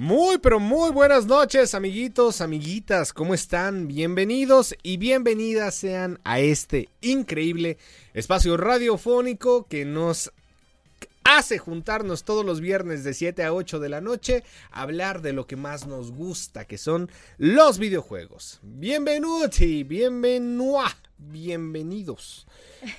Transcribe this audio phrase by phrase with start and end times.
[0.00, 3.12] Muy, pero muy buenas noches, amiguitos, amiguitas.
[3.12, 3.86] ¿Cómo están?
[3.86, 7.76] Bienvenidos y bienvenidas sean a este increíble
[8.14, 10.32] espacio radiofónico que nos
[11.22, 15.34] hace juntarnos todos los viernes de 7 a 8 de la noche a hablar de
[15.34, 18.60] lo que más nos gusta, que son los videojuegos.
[18.62, 22.46] Bienvenuti, bienvenua, bienvenidos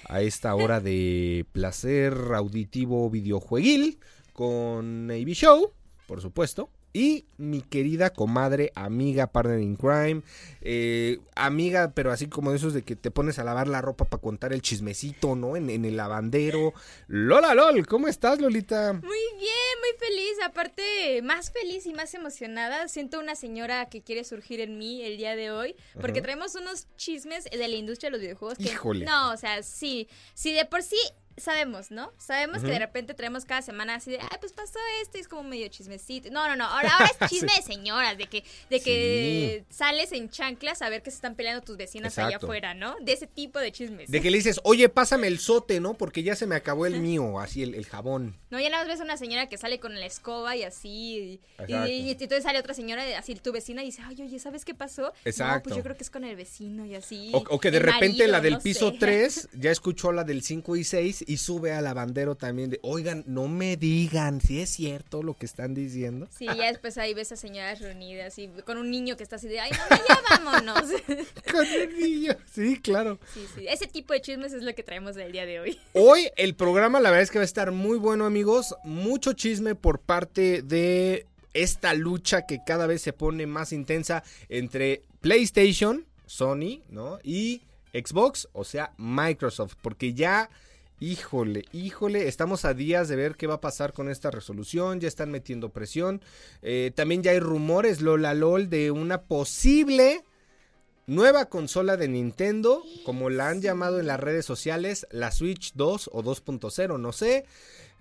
[0.08, 3.98] a esta hora de placer auditivo videojueguil
[4.34, 5.74] con AB Show,
[6.06, 6.70] por supuesto.
[6.94, 10.22] Y mi querida comadre, amiga, partner in crime,
[10.62, 14.06] eh, amiga, pero así como de esos de que te pones a lavar la ropa
[14.06, 15.56] para contar el chismecito, ¿no?
[15.56, 16.74] En, en el lavandero.
[17.08, 18.94] Lola LOL, ¿cómo estás, Lolita?
[18.94, 19.02] Muy
[19.38, 20.38] bien, muy feliz.
[20.44, 22.88] Aparte, más feliz y más emocionada.
[22.88, 25.76] Siento una señora que quiere surgir en mí el día de hoy.
[26.00, 28.58] Porque traemos unos chismes de la industria de los videojuegos.
[28.58, 29.06] Que, Híjole.
[29.06, 30.08] No, o sea, sí.
[30.34, 30.98] Sí, de por sí
[31.38, 32.12] sabemos, ¿no?
[32.18, 35.28] Sabemos que de repente traemos cada semana así de, ay, pues pasó esto y es
[35.28, 36.30] como medio chismecito.
[36.32, 36.66] No, no, no.
[36.66, 41.02] Ahora, ahora es chisme de señoras, de que, de que sales en chanclas a ver
[41.04, 42.96] que se están peleando tus vecinas allá afuera, ¿no?
[43.02, 44.10] De ese tipo de chismes.
[44.10, 45.94] De que le dices, oye, pásame el sote, ¿no?
[45.96, 48.38] Porque ya se me acabó el mío, así el, el jabón.
[48.50, 51.40] No, ya nada más ves a una señora que sale con la escoba y así.
[51.68, 54.66] Y, y- y entonces sale otra señora, así tu vecina, y dice, ay, oye, ¿sabes
[54.66, 55.02] qué pasó?
[55.04, 55.64] No, Exacto.
[55.64, 57.32] pues yo creo que es con el vecino y así.
[57.34, 58.98] O, o que de repente marido, la del no piso sé.
[59.00, 63.24] 3 ya escuchó la del 5 y 6 y sube al lavandero también de, oigan,
[63.28, 66.28] no me digan si es cierto lo que están diciendo.
[66.38, 69.48] Sí, ya después ahí ves a señoras reunidas y con un niño que está así
[69.48, 70.92] de, ay, mamá, ya vámonos.
[71.52, 72.34] Con el niño.
[72.52, 73.20] Sí, claro.
[73.34, 73.66] sí, sí.
[73.68, 75.80] Ese tipo de chismes es lo que traemos el día de hoy.
[75.94, 79.76] Hoy el programa la verdad es que va a estar muy bueno amigos, mucho chisme
[79.76, 86.82] por parte de esta lucha que cada vez se pone más intensa entre PlayStation, Sony,
[86.90, 87.20] ¿no?
[87.24, 87.62] Y
[87.94, 90.50] Xbox, o sea, Microsoft, porque ya...
[91.04, 95.08] Híjole, híjole, estamos a días de ver qué va a pasar con esta resolución, ya
[95.08, 96.22] están metiendo presión.
[96.62, 100.24] Eh, también ya hay rumores, Lola LOL, de una posible
[101.08, 106.12] Nueva consola de Nintendo, como la han llamado en las redes sociales, la Switch 2
[106.14, 107.46] o 2.0, no sé.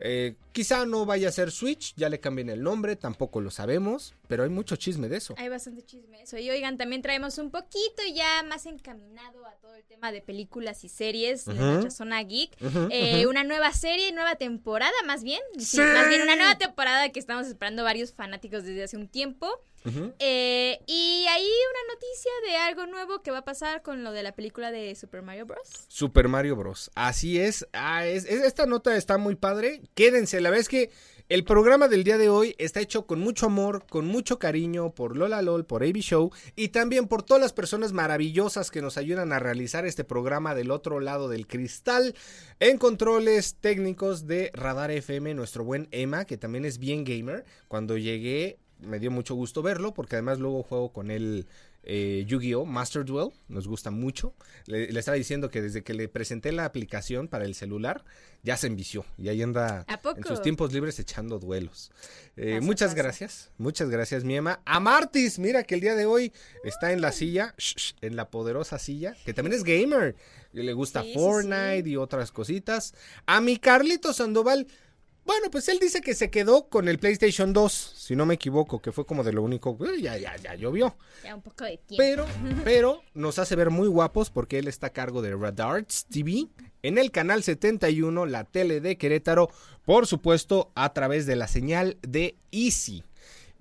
[0.02, 4.14] Eh, quizá no vaya a ser Switch, ya le cambien el nombre, tampoco lo sabemos,
[4.28, 5.34] pero hay mucho chisme de eso.
[5.38, 6.38] Hay bastante chisme eso.
[6.38, 10.84] Y oigan, también traemos un poquito ya más encaminado a todo el tema de películas
[10.84, 12.50] y series de nuestra zona geek.
[12.90, 15.40] Eh, una nueva serie, nueva temporada más bien.
[15.58, 15.80] Sí, Sí.
[15.80, 19.48] Más bien una nueva temporada que estamos esperando varios fanáticos desde hace un tiempo.
[20.18, 24.22] Eh, y ahí una noticia de algo nuevo que va a pasar con lo de
[24.22, 25.68] la película de Super Mario Bros.
[25.88, 26.90] Super Mario Bros.
[26.94, 27.66] Así es.
[27.72, 29.80] Ah, es- es- esta nota está muy padre.
[29.94, 30.90] Quédense, la verdad es que
[31.28, 35.16] el programa del día de hoy está hecho con mucho amor, con mucho cariño por
[35.16, 39.32] Lola LOL, por AB Show y también por todas las personas maravillosas que nos ayudan
[39.32, 42.14] a realizar este programa del otro lado del cristal
[42.58, 47.44] en controles técnicos de Radar FM, nuestro buen Emma, que también es bien gamer.
[47.68, 51.46] Cuando llegué me dio mucho gusto verlo porque además luego juego con él
[51.82, 52.66] eh, Yu-Gi-Oh!
[52.66, 54.34] Master Duel, nos gusta mucho.
[54.66, 58.04] Le, le estaba diciendo que desde que le presenté la aplicación para el celular,
[58.42, 59.86] ya se envició y ahí anda
[60.16, 61.90] en sus tiempos libres echando duelos.
[62.36, 63.02] Eh, Pasa, muchas pasa.
[63.02, 64.60] gracias, muchas gracias, mi Emma.
[64.66, 66.32] A Martis, mira que el día de hoy
[66.64, 70.16] está en la silla, shh, en la poderosa silla, que también es gamer,
[70.52, 71.90] y le gusta Sí, sí, Fortnite sí.
[71.92, 72.92] y otras cositas.
[73.26, 74.66] A mi Carlito Sandoval.
[75.24, 78.80] Bueno, pues él dice que se quedó con el PlayStation 2, si no me equivoco,
[78.80, 80.96] que fue como de lo único, eh, ya, ya, ya llovió.
[81.22, 81.96] Ya un poco de tiempo.
[81.98, 82.26] Pero,
[82.64, 86.48] pero nos hace ver muy guapos porque él está a cargo de Radarts TV
[86.82, 89.50] en el canal 71, la tele de Querétaro,
[89.84, 93.04] por supuesto, a través de la señal de Easy.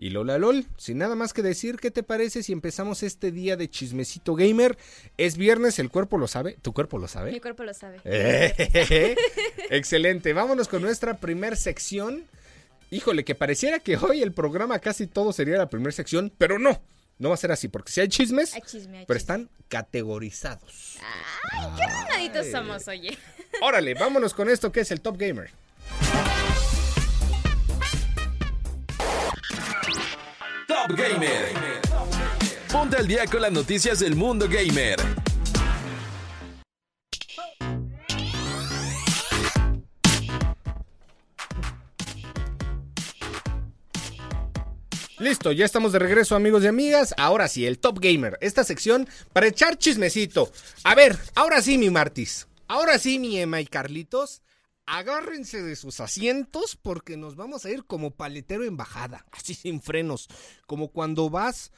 [0.02, 3.58] Y Lola LOL, sin nada más que decir, ¿qué te parece si empezamos este día
[3.58, 4.78] de chismecito gamer?
[5.18, 7.42] Es viernes, el cuerpo lo sabe, tu cuerpo lo Mi sabe.
[7.42, 8.00] cuerpo lo sabe.
[8.06, 9.16] Eh,
[9.70, 12.24] Excelente, vámonos con nuestra primer sección.
[12.92, 16.82] Híjole, que pareciera que hoy el programa casi todo sería la primera sección, pero no,
[17.18, 19.34] no va a ser así, porque si hay chismes, Hay chisme, hay pero chisme.
[19.36, 20.98] están categorizados.
[21.52, 23.18] Ay, qué ranaditos somos, oye.
[23.62, 25.52] Órale, vámonos con esto que es el Top Gamer.
[30.88, 31.52] Top Gamer.
[32.72, 34.98] Ponte al día con las noticias del mundo gamer.
[45.18, 47.14] Listo, ya estamos de regreso amigos y amigas.
[47.18, 50.50] Ahora sí, el Top Gamer, esta sección para echar chismecito.
[50.84, 54.42] A ver, ahora sí mi Martis, ahora sí mi Emma y Carlitos,
[54.98, 59.82] agárrense de sus asientos porque nos vamos a ir como paletero en bajada, así sin
[59.82, 60.28] frenos,
[60.66, 61.72] como cuando vas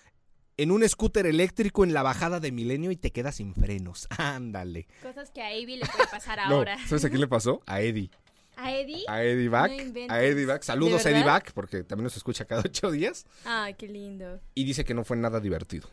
[0.58, 4.08] en un scooter eléctrico en la bajada de Milenio y te quedas sin frenos.
[4.18, 4.88] Ándale.
[5.02, 6.78] Cosas que a Avi le puede pasar No, ahora.
[6.88, 7.62] ¿sabes a quién le pasó?
[7.66, 8.12] A Eddie.
[8.58, 9.06] ¿A Eddie?
[9.08, 9.72] A Eddie Back.
[9.72, 10.62] No a Eddie Back.
[10.64, 11.24] Saludos ¿De Eddie?
[11.24, 13.26] Back, porque también nos escucha cada ocho días.
[13.44, 14.40] Ay, qué lindo.
[14.54, 15.90] Y dice que no fue nada divertido.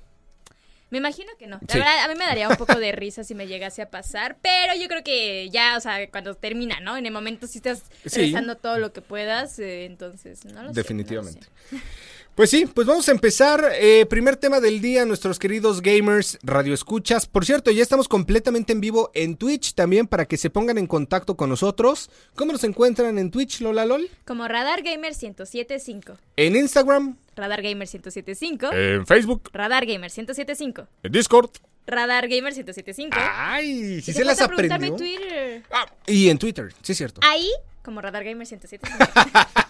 [0.90, 1.58] Me imagino que no.
[1.60, 1.78] La Sí.
[1.78, 4.74] verdad, a mí me daría un poco de risa si me llegase a pasar, pero
[4.80, 6.96] yo creo que ya, o sea, cuando termina, ¿no?
[6.96, 8.20] En el momento si estás Sí.
[8.22, 11.46] rezando todo lo que puedas, eh, entonces, no lo sé, Definitivamente.
[11.72, 11.84] no lo sé.
[12.34, 13.72] Pues sí, pues vamos a empezar.
[13.80, 17.26] Eh, primer tema del día, nuestros queridos gamers, radio escuchas.
[17.26, 20.86] Por cierto, ya estamos completamente en vivo en Twitch también para que se pongan en
[20.86, 22.10] contacto con nosotros.
[22.36, 24.08] ¿Cómo nos encuentran en Twitch, Lola LOL?
[24.24, 26.16] Como Radar Gamer 1075.
[26.36, 28.72] En Instagram, Radar Gamer 1075.
[28.72, 30.88] en Facebook, Radar Gamer 1075.
[31.04, 31.50] en Discord.
[31.86, 33.16] Radar Gamer 1075.
[33.18, 34.76] Ay, si se las aprendió.
[34.76, 35.62] en Twitter.
[35.70, 37.20] Ah, y en Twitter, sí es cierto.
[37.24, 37.48] Ahí,
[37.82, 38.88] como Radar Gamer 1075.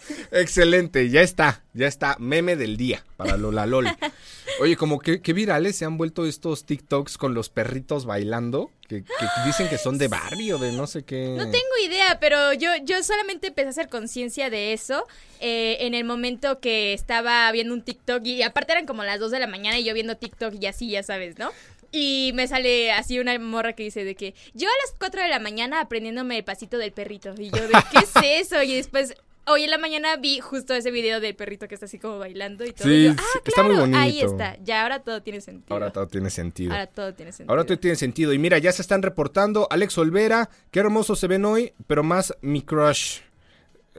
[0.32, 3.88] Excelente, ya está, ya está, meme del día para Lola LOL.
[4.60, 9.02] Oye, como que, que virales se han vuelto estos TikToks con los perritos bailando, que,
[9.02, 11.34] que dicen que son de barrio, de no sé qué.
[11.36, 15.06] No tengo idea, pero yo, yo solamente empecé a hacer conciencia de eso
[15.40, 19.30] eh, en el momento que estaba viendo un TikTok y aparte eran como las 2
[19.30, 21.50] de la mañana y yo viendo TikTok y así, ya sabes, ¿no?
[21.92, 25.28] Y me sale así una morra que dice de que yo a las 4 de
[25.28, 27.34] la mañana aprendiéndome el pasito del perrito.
[27.36, 28.62] Y yo de, ¿qué es eso?
[28.62, 29.14] Y después,
[29.46, 32.64] hoy en la mañana vi justo ese video del perrito que está así como bailando
[32.64, 32.88] y todo.
[32.88, 34.26] Sí, y yo, sí, ah, está muy claro, ahí bonito.
[34.32, 34.56] está.
[34.62, 35.74] Ya ahora todo tiene sentido.
[35.74, 36.72] Ahora todo tiene sentido.
[36.72, 37.50] Ahora todo tiene sentido.
[37.52, 38.32] Ahora todo tiene sentido.
[38.32, 39.66] Y mira, ya se están reportando.
[39.70, 43.20] Alex Olvera, qué hermosos se ven hoy, pero más mi crush.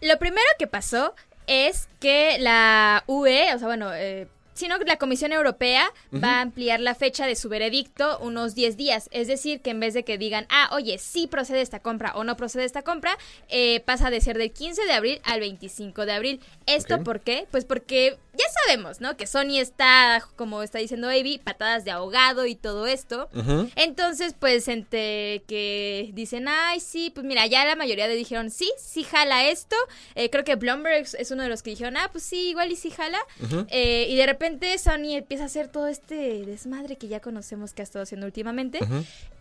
[0.00, 1.14] lo primero que pasó
[1.46, 6.40] es que la UE, o sea, bueno, eh, sino que la Comisión Europea va a
[6.40, 9.08] ampliar la fecha de su veredicto unos 10 días.
[9.12, 12.24] Es decir, que en vez de que digan, ah, oye, sí procede esta compra o
[12.24, 13.18] no procede esta compra,
[13.48, 16.40] eh, pasa de ser del 15 de abril al 25 de abril.
[16.66, 17.46] ¿Esto por qué?
[17.50, 19.16] Pues porque ya sabemos, ¿no?
[19.16, 23.28] Que Sony está, como está diciendo Avi, patadas de ahogado y todo esto.
[23.76, 28.70] Entonces, pues, entre que dicen, ay, sí, pues mira, ya la mayoría de dijeron, sí,
[28.78, 29.76] sí jala esto.
[30.14, 32.76] Eh, creo que Bloomberg es uno de los que dijeron, ah, pues sí, igual y
[32.76, 33.18] sí jala.
[33.68, 37.82] Eh, y de repente Sony empieza a hacer todo este desmadre que ya conocemos que
[37.82, 38.80] ha estado haciendo últimamente.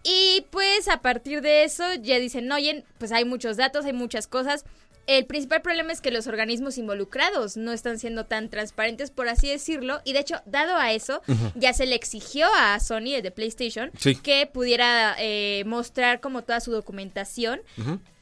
[0.03, 4.27] Y pues a partir de eso ya dicen, oye, pues hay muchos datos, hay muchas
[4.27, 4.65] cosas.
[5.05, 9.49] El principal problema es que los organismos involucrados no están siendo tan transparentes, por así
[9.49, 9.99] decirlo.
[10.05, 11.21] Y de hecho, dado a eso,
[11.55, 14.15] ya se le exigió a Sony, el de PlayStation, Sí.
[14.15, 17.61] que pudiera eh, mostrar como toda su documentación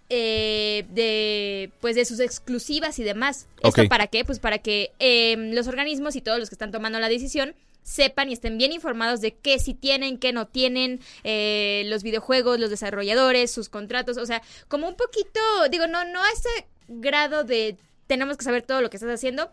[0.09, 3.47] eh, de pues de sus exclusivas y demás.
[3.63, 4.25] ¿Esto para qué?
[4.25, 8.29] Pues para que eh, los organismos y todos los que están tomando la decisión sepan
[8.29, 12.69] y estén bien informados de qué sí tienen, qué no tienen, eh, los videojuegos, los
[12.69, 17.77] desarrolladores, sus contratos, o sea, como un poquito, digo, no, no a ese grado de
[18.07, 19.49] tenemos que saber todo lo que estás haciendo,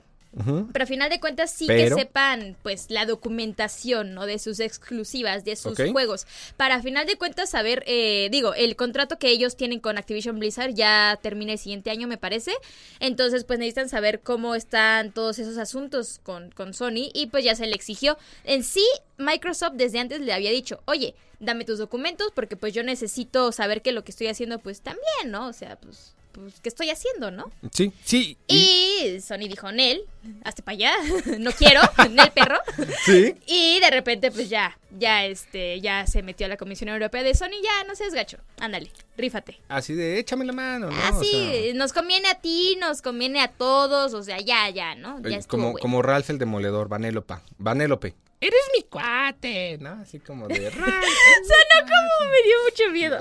[0.72, 4.26] Pero a final de cuentas sí Pero- que sepan pues la documentación ¿no?
[4.26, 6.26] de sus exclusivas, de sus juegos.
[6.56, 10.38] Para a final de cuentas saber, eh, digo, el contrato que ellos tienen con Activision
[10.38, 12.52] Blizzard ya termina el siguiente año me parece.
[13.00, 17.54] Entonces pues necesitan saber cómo están todos esos asuntos con, con Sony y pues ya
[17.54, 18.18] se le exigió.
[18.44, 18.84] En sí
[19.16, 23.82] Microsoft desde antes le había dicho, oye, dame tus documentos porque pues yo necesito saber
[23.82, 25.46] que lo que estoy haciendo pues también, ¿no?
[25.48, 27.50] O sea, pues, pues ¿qué estoy haciendo, no?
[27.72, 28.36] Sí, sí.
[28.46, 30.02] Y Sony dijo, Nel,
[30.44, 30.92] hazte para allá,
[31.38, 31.80] no quiero,
[32.10, 32.58] Nel perro.
[33.04, 33.34] sí.
[33.46, 37.34] Y de repente, pues ya, ya este, ya se metió a la Comisión Europea de
[37.34, 39.60] Sony, ya no seas gacho, ándale, rífate.
[39.68, 40.96] Así de échame la mano, ¿no?
[40.98, 44.94] O Así, sea, nos conviene a ti, nos conviene a todos, o sea, ya, ya,
[44.94, 45.20] ¿no?
[45.22, 47.34] Ya estuvo, como, como Ralph el Demoledor, Vanélope.
[47.58, 48.14] Vanélope.
[48.40, 49.90] Eres mi cuate, ¿no?
[50.00, 50.76] Así como de Ralph.
[50.78, 53.18] Sonó como me dio mucho miedo.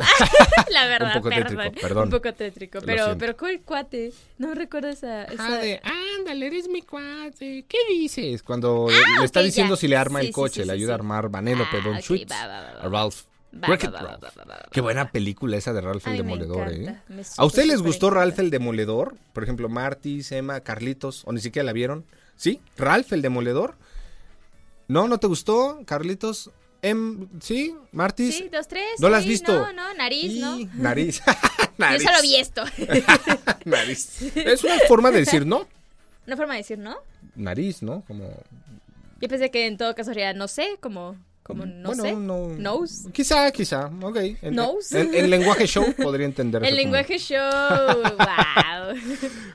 [0.69, 1.57] la verdad, poco perdón.
[1.57, 2.03] tétrico, perdón.
[2.03, 4.13] Un poco tétrico, pero, pero ¿cuál cuate?
[4.37, 5.23] No recuerdo esa...
[5.23, 5.47] esa...
[5.47, 5.81] Ah, de,
[6.19, 6.96] ándale, eres mi cuate.
[7.39, 8.43] ¿Qué dices?
[8.43, 8.87] Cuando
[9.19, 9.79] le está diciendo ya.
[9.81, 10.99] si le arma Sí, el sí, coche, sí, le sí, ayuda a sí.
[11.01, 12.81] armar Vanélope, Ah, Don va.
[12.81, 13.23] a Ralph.
[14.71, 16.95] Qué buena película esa de Ralph el Ay, Demoledor, ¿eh?
[17.37, 18.19] ¿A ustedes les gustó encanta.
[18.25, 19.15] Ralph el Demoledor?
[19.33, 22.05] Por ejemplo, Marty, Emma, Carlitos, o ni siquiera la vieron.
[22.35, 22.59] ¿Sí?
[22.77, 23.75] ¿Ralph el Demoledor?
[24.87, 25.07] ¿No?
[25.07, 26.51] ¿No te gustó, Carlitos?
[26.83, 27.75] Em, ¿Sí?
[27.91, 28.35] ¿Martis?
[28.37, 28.85] Sí, dos, tres.
[28.99, 29.51] ¿No la has sí, visto?
[29.51, 30.59] No, no, nariz, ¿no?
[30.75, 31.21] Nariz.
[31.79, 32.63] Yo solo vi esto.
[33.65, 34.21] Nariz.
[34.35, 35.67] Es una forma de decir no.
[36.27, 36.97] Una forma de decir, ¿no?
[37.35, 38.03] Nariz, ¿no?
[38.05, 38.29] Como
[39.21, 41.15] Yo pensé que en todo caso sería no sé, como,
[41.47, 42.13] como no bueno, sé.
[42.13, 42.49] no.
[42.49, 43.09] Nose.
[43.13, 43.89] Quizá, quizá.
[44.01, 44.17] Ok.
[44.41, 44.99] En, Nose.
[44.99, 46.65] En lenguaje show podría entender.
[46.65, 47.39] El lenguaje show.
[47.39, 48.97] wow.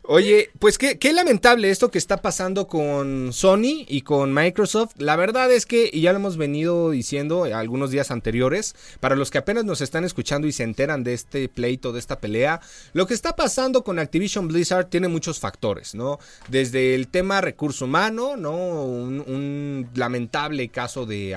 [0.04, 4.94] Oye, pues qué, qué lamentable esto que está pasando con Sony y con Microsoft.
[4.96, 9.30] La verdad es que, y ya lo hemos venido diciendo algunos días anteriores, para los
[9.30, 12.61] que apenas nos están escuchando y se enteran de este pleito, de esta pelea,
[12.94, 16.18] lo que está pasando con Activision Blizzard tiene muchos factores, ¿no?
[16.49, 18.56] Desde el tema recurso humano, ¿no?
[18.84, 21.34] Un, un lamentable caso de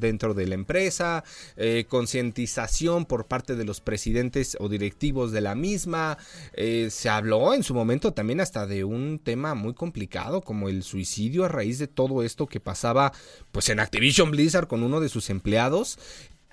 [0.00, 1.24] dentro de la empresa,
[1.56, 6.18] eh, concientización por parte de los presidentes o directivos de la misma.
[6.54, 10.82] Eh, se habló en su momento también hasta de un tema muy complicado como el
[10.82, 13.12] suicidio a raíz de todo esto que pasaba
[13.52, 15.98] pues en Activision Blizzard con uno de sus empleados.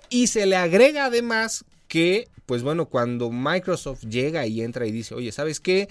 [0.10, 5.14] Y se le agrega además que, pues bueno, cuando Microsoft llega y entra y dice,
[5.14, 5.90] oye, ¿sabes qué?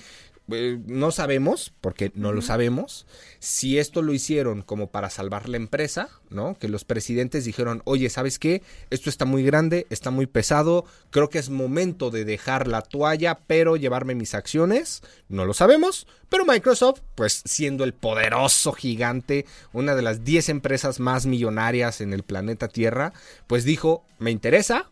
[0.53, 3.07] Eh, no sabemos, porque no lo sabemos,
[3.39, 6.57] si esto lo hicieron como para salvar la empresa, ¿no?
[6.59, 8.63] Que los presidentes dijeron, oye, ¿sabes qué?
[8.91, 13.39] Esto está muy grande, está muy pesado, creo que es momento de dejar la toalla,
[13.47, 19.95] pero llevarme mis acciones, no lo sabemos, pero Microsoft, pues siendo el poderoso gigante, una
[19.95, 23.13] de las 10 empresas más millonarias en el planeta Tierra,
[23.47, 24.91] pues dijo, me interesa,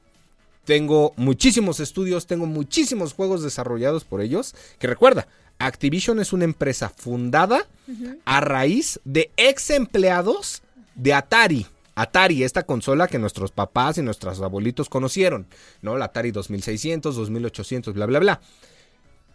[0.69, 4.55] tengo muchísimos estudios, tengo muchísimos juegos desarrollados por ellos.
[4.79, 5.27] Que recuerda,
[5.59, 7.67] Activision es una empresa fundada
[8.25, 10.63] a raíz de ex empleados
[10.95, 11.67] de Atari.
[11.95, 15.47] Atari, esta consola que nuestros papás y nuestros abuelitos conocieron,
[15.83, 15.99] ¿no?
[15.99, 18.41] La Atari 2600, 2800, bla, bla, bla.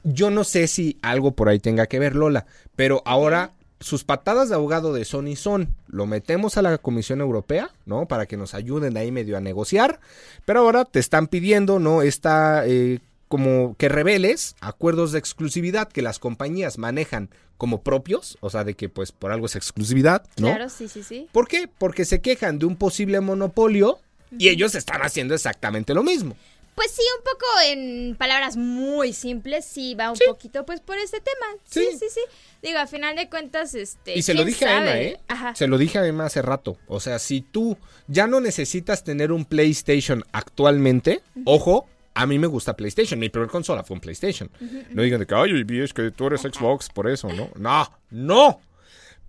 [0.03, 3.51] Yo no sé si algo por ahí tenga que ver, Lola, pero ahora
[3.83, 8.07] sus patadas de ahogado de Sony son, lo metemos a la Comisión Europea, ¿no?
[8.07, 9.99] Para que nos ayuden ahí medio a negociar,
[10.45, 12.01] pero ahora te están pidiendo, ¿no?
[12.01, 12.99] Esta, eh,
[13.33, 18.75] como que reveles acuerdos de exclusividad que las compañías manejan como propios, o sea, de
[18.75, 20.49] que pues por algo es exclusividad, ¿no?
[20.49, 21.27] Claro, sí, sí, sí.
[21.31, 21.67] ¿Por qué?
[21.67, 23.97] Porque se quejan de un posible monopolio
[24.37, 26.37] y ellos están haciendo exactamente lo mismo.
[26.75, 30.25] Pues sí, un poco en palabras muy simples, sí va un Sí.
[30.27, 31.59] poquito pues por este tema.
[31.67, 31.97] Sí, Sí.
[32.01, 32.21] sí, sí.
[32.61, 34.15] Digo, a final de cuentas, este.
[34.15, 34.99] Y se lo ¿quién dije a Emma?
[35.01, 35.19] ¿eh?
[35.27, 35.55] Ajá.
[35.55, 36.77] Se lo dije a Emma hace rato.
[36.87, 42.47] O sea, si tú ya no necesitas tener un PlayStation actualmente, ojo, a mí me
[42.47, 43.19] gusta PlayStation.
[43.19, 44.49] Mi primer consola fue un PlayStation.
[44.91, 47.49] No digan de que, ay, es que tú eres Xbox, por eso, ¿no?
[47.55, 48.61] No, no.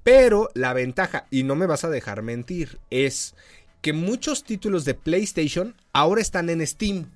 [0.02, 3.34] Pero la ventaja, y no me vas a dejar mentir, es
[3.80, 7.10] que muchos títulos de PlayStation ahora están en Steam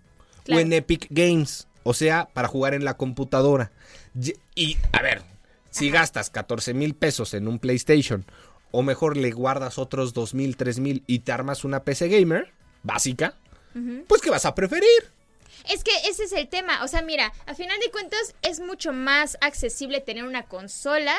[0.50, 1.66] o en Epic Games.
[1.82, 3.70] O sea, para jugar en la computadora.
[4.20, 5.22] Y, y, a ver,
[5.70, 8.24] si gastas 14 mil pesos en un PlayStation,
[8.70, 12.52] o mejor le guardas otros 2 mil, 3 mil y te armas una PC gamer
[12.82, 13.34] básica,
[14.06, 15.17] pues ¿qué vas a preferir?
[15.72, 16.82] Es que ese es el tema.
[16.84, 21.14] O sea, mira, a final de cuentas es mucho más accesible tener una consola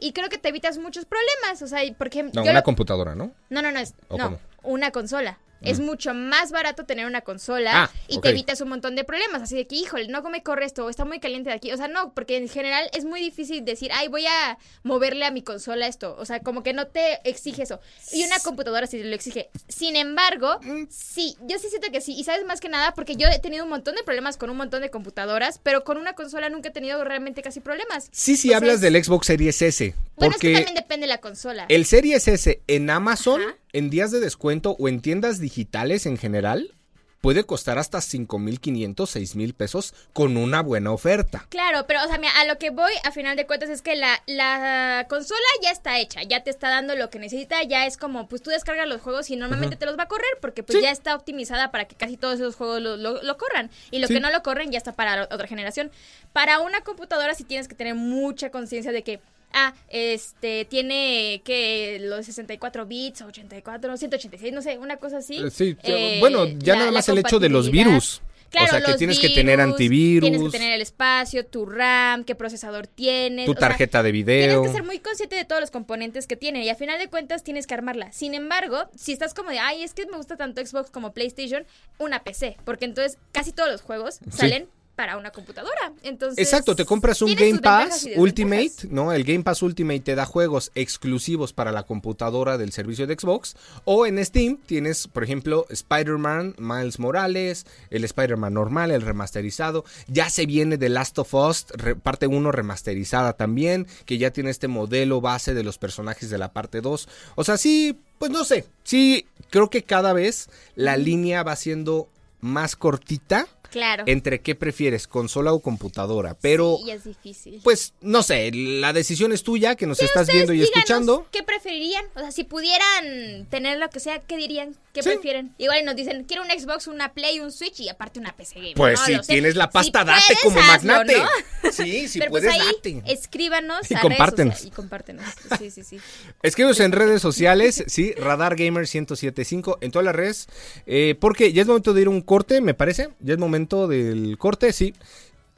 [0.00, 1.62] y creo que te evitas muchos problemas.
[1.62, 3.32] O sea, porque No, yo una lo- computadora, ¿no?
[3.50, 4.40] no, no, no, es, ¿O no, cómo?
[4.62, 5.38] una consola.
[5.64, 9.42] Es mucho más barato tener una consola Ah, y te evitas un montón de problemas.
[9.42, 11.72] Así de que, híjole, no me corre esto, o está muy caliente de aquí.
[11.72, 15.30] O sea, no, porque en general es muy difícil decir, ay, voy a moverle a
[15.30, 16.16] mi consola esto.
[16.18, 17.80] O sea, como que no te exige eso.
[18.12, 19.50] Y una computadora sí lo exige.
[19.68, 20.58] Sin embargo,
[20.90, 22.14] sí, yo sí siento que sí.
[22.14, 24.56] Y sabes más que nada, porque yo he tenido un montón de problemas con un
[24.56, 28.08] montón de computadoras, pero con una consola nunca he tenido realmente casi problemas.
[28.12, 31.08] Sí, sí O hablas del Xbox Series S, Bueno, es que Porque también depende de
[31.08, 31.66] la consola.
[31.68, 33.54] el Series S en Amazon, Ajá.
[33.74, 36.72] En días de descuento o en tiendas digitales en general,
[37.20, 41.46] puede costar hasta 5.500, 6.000 pesos con una buena oferta.
[41.48, 43.96] Claro, pero o sea, mira, a lo que voy a final de cuentas es que
[43.96, 47.96] la, la consola ya está hecha, ya te está dando lo que necesita, ya es
[47.96, 50.76] como, pues tú descargas los juegos y normalmente te los va a correr porque pues
[50.76, 50.82] Sí.
[50.84, 54.06] ya está optimizada para que casi todos esos juegos lo, lo- lo corran y lo
[54.06, 54.12] Sí.
[54.14, 55.90] que no lo corren ya está para otra generación.
[56.34, 59.20] Para una computadora sí tienes que tener mucha conciencia de que
[59.56, 65.36] Ah, este, tiene que los 64 bits, 84, 186, no sé, una cosa así.
[65.38, 68.20] Eh, Sí, Eh, bueno, ya la- nada más el hecho de los virus.
[68.50, 71.66] Claro, o sea, que tienes que tener virus, antivirus, Tienes que tener el espacio, tu
[71.66, 73.46] RAM, qué procesador tienes.
[73.46, 74.46] tu o sea, tarjeta de video.
[74.62, 77.08] Tienes que ser muy consciente de todos los componentes que tiene y a final de
[77.08, 78.12] cuentas tienes que armarla.
[78.12, 81.64] Sin embargo, si estás como de, ay, es que me gusta tanto Xbox como PlayStation,
[81.98, 85.92] una PC, porque entonces casi todos los juegos salen para una computadora.
[86.02, 88.06] Entonces, Exacto, te compras un Game Pass.
[88.16, 89.12] Ultimate, ¿no?
[89.12, 93.56] El Game Pass Ultimate te da juegos exclusivos para la computadora del servicio de Xbox.
[93.84, 99.84] O en Steam tienes, por ejemplo, Spider-Man, Miles Morales, el Spider-Man normal, el remasterizado.
[100.06, 101.66] Ya se viene The Last of Us,
[102.02, 106.52] parte 1 remasterizada también, que ya tiene este modelo base de los personajes de la
[106.52, 107.08] parte 2.
[107.34, 108.66] O sea, sí, pues no sé.
[108.84, 112.08] Sí, creo que cada vez la línea va siendo
[112.40, 114.04] más cortita Claro.
[114.06, 116.34] entre qué prefieres, consola o computadora.
[116.40, 117.60] Pero, Sí, es difícil.
[117.62, 121.26] pues, no sé, la decisión es tuya, que nos Sí, estás viendo y escuchando.
[121.30, 122.04] ¿Qué preferirían?
[122.14, 124.74] O sea, si pudieran tener lo que sea, ¿qué dirían?
[124.92, 125.08] ¿Qué Sí.
[125.10, 125.52] prefieren?
[125.58, 128.74] Igual nos dicen, quiero un Xbox, una Play, un Switch y aparte una PC Gamer.
[128.76, 131.18] Pues No si tienes la pasta, Si date como hazlo, magnate.
[131.18, 131.28] ¿no?
[131.72, 133.12] Sí, si Pero puedes, pues ahí, date.
[133.12, 134.54] escríbanos Y a compártenos.
[134.54, 135.24] redes y compártenos.
[135.58, 135.98] Sí, sí, sí.
[136.42, 140.46] Escríbenos en redes sociales, sí, Radar Gamer 1075 en todas las redes.
[140.86, 143.08] eh, porque ya es momento de ir a un corte, me parece.
[143.20, 144.94] Ya es momento del corte, sí.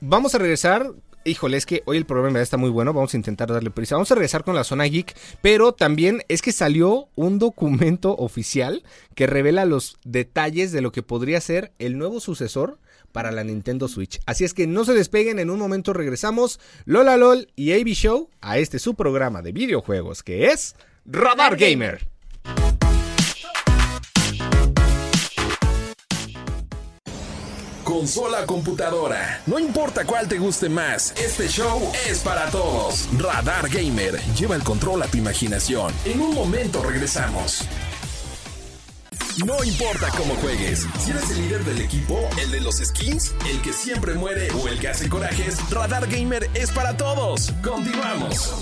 [0.01, 0.93] Vamos a regresar.
[1.25, 2.93] Híjole, es que hoy el programa está muy bueno.
[2.93, 3.97] Vamos a intentar darle prisa.
[3.97, 5.17] Vamos a regresar con la zona geek.
[5.43, 8.85] Pero también es que salió un documento oficial
[9.15, 12.79] que revela los detalles de lo que podría ser el nuevo sucesor
[13.11, 14.21] para la Nintendo Switch.
[14.27, 18.29] Así es que no se despeguen, en un momento regresamos Lola LOL y AB Show
[18.43, 22.16] a este su programa de videojuegos que es Radar Radar Gamer.
[27.97, 29.41] Consola computadora.
[29.47, 33.09] No importa cuál te guste más, este show es para todos.
[33.17, 34.21] Radar Gamer.
[34.35, 35.95] Lleva el control a tu imaginación.
[36.05, 37.63] En un momento regresamos.
[39.47, 43.63] No importa cómo juegues, si eres el líder del equipo, el de los skins, el
[43.63, 47.51] que siempre muere o el que hace corajes, Radar Gamer es para todos.
[47.65, 48.57] Continuamos.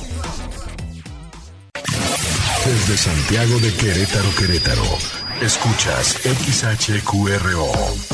[2.64, 4.85] Desde Santiago de Querétaro, Querétaro.
[5.40, 8.13] Escuchas XHQRO.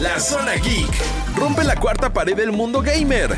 [0.00, 0.90] La Zona Geek.
[1.36, 3.34] Rompe la cuarta pared del mundo gamer.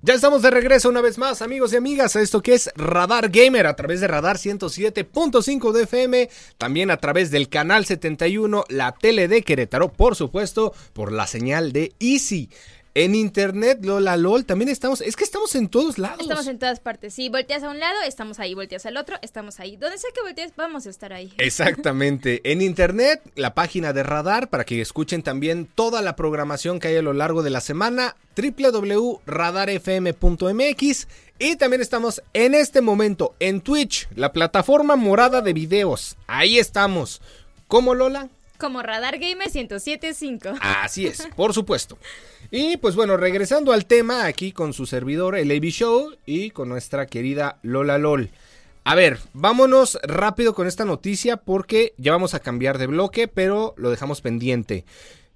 [0.00, 3.28] Ya estamos de regreso una vez más, amigos y amigas, a esto que es Radar
[3.28, 8.92] Gamer a través de Radar 107.5 de FM, también a través del canal 71, la
[8.92, 12.48] tele de Querétaro, por supuesto, por la señal de Easy.
[12.94, 16.20] En internet, Lola LOL, también estamos, es que estamos en todos lados.
[16.20, 17.14] Estamos en todas partes.
[17.14, 18.52] Si volteas a un lado, estamos ahí.
[18.52, 19.78] Volteas al otro, estamos ahí.
[19.78, 21.32] Donde sea que voltees, vamos a estar ahí.
[21.38, 22.42] Exactamente.
[22.44, 26.96] En internet, la página de Radar, para que escuchen también toda la programación que hay
[26.96, 31.08] a lo largo de la semana, www.radarfm.mx.
[31.38, 36.18] Y también estamos en este momento en Twitch, la plataforma morada de videos.
[36.26, 37.22] Ahí estamos.
[37.68, 38.28] ¿Cómo, Lola?
[38.62, 40.50] Como Radar Gamer 1075.
[40.60, 41.98] Así es, por supuesto.
[42.52, 46.68] Y pues bueno, regresando al tema aquí con su servidor, el AB Show, y con
[46.68, 48.30] nuestra querida Lola LOL.
[48.84, 53.74] A ver, vámonos rápido con esta noticia porque ya vamos a cambiar de bloque, pero
[53.76, 54.84] lo dejamos pendiente.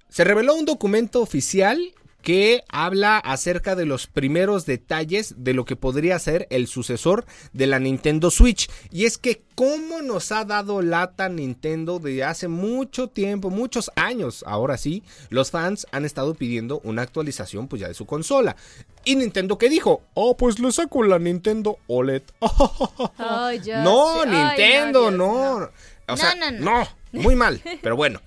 [0.07, 1.81] Se reveló un documento oficial
[2.27, 7.67] que habla acerca de los primeros detalles de lo que podría ser el sucesor de
[7.67, 8.69] la Nintendo Switch.
[8.91, 14.43] Y es que cómo nos ha dado lata Nintendo de hace mucho tiempo, muchos años,
[14.45, 18.57] ahora sí, los fans han estado pidiendo una actualización pues ya de su consola.
[19.05, 20.01] ¿Y Nintendo qué dijo?
[20.13, 22.23] Oh, pues le saco la Nintendo OLED.
[23.21, 24.21] No.
[24.21, 25.69] Ay, Nintendo, Dios, no.
[26.09, 27.21] O sea, No, no, no, no.
[27.21, 28.19] muy mal, pero bueno.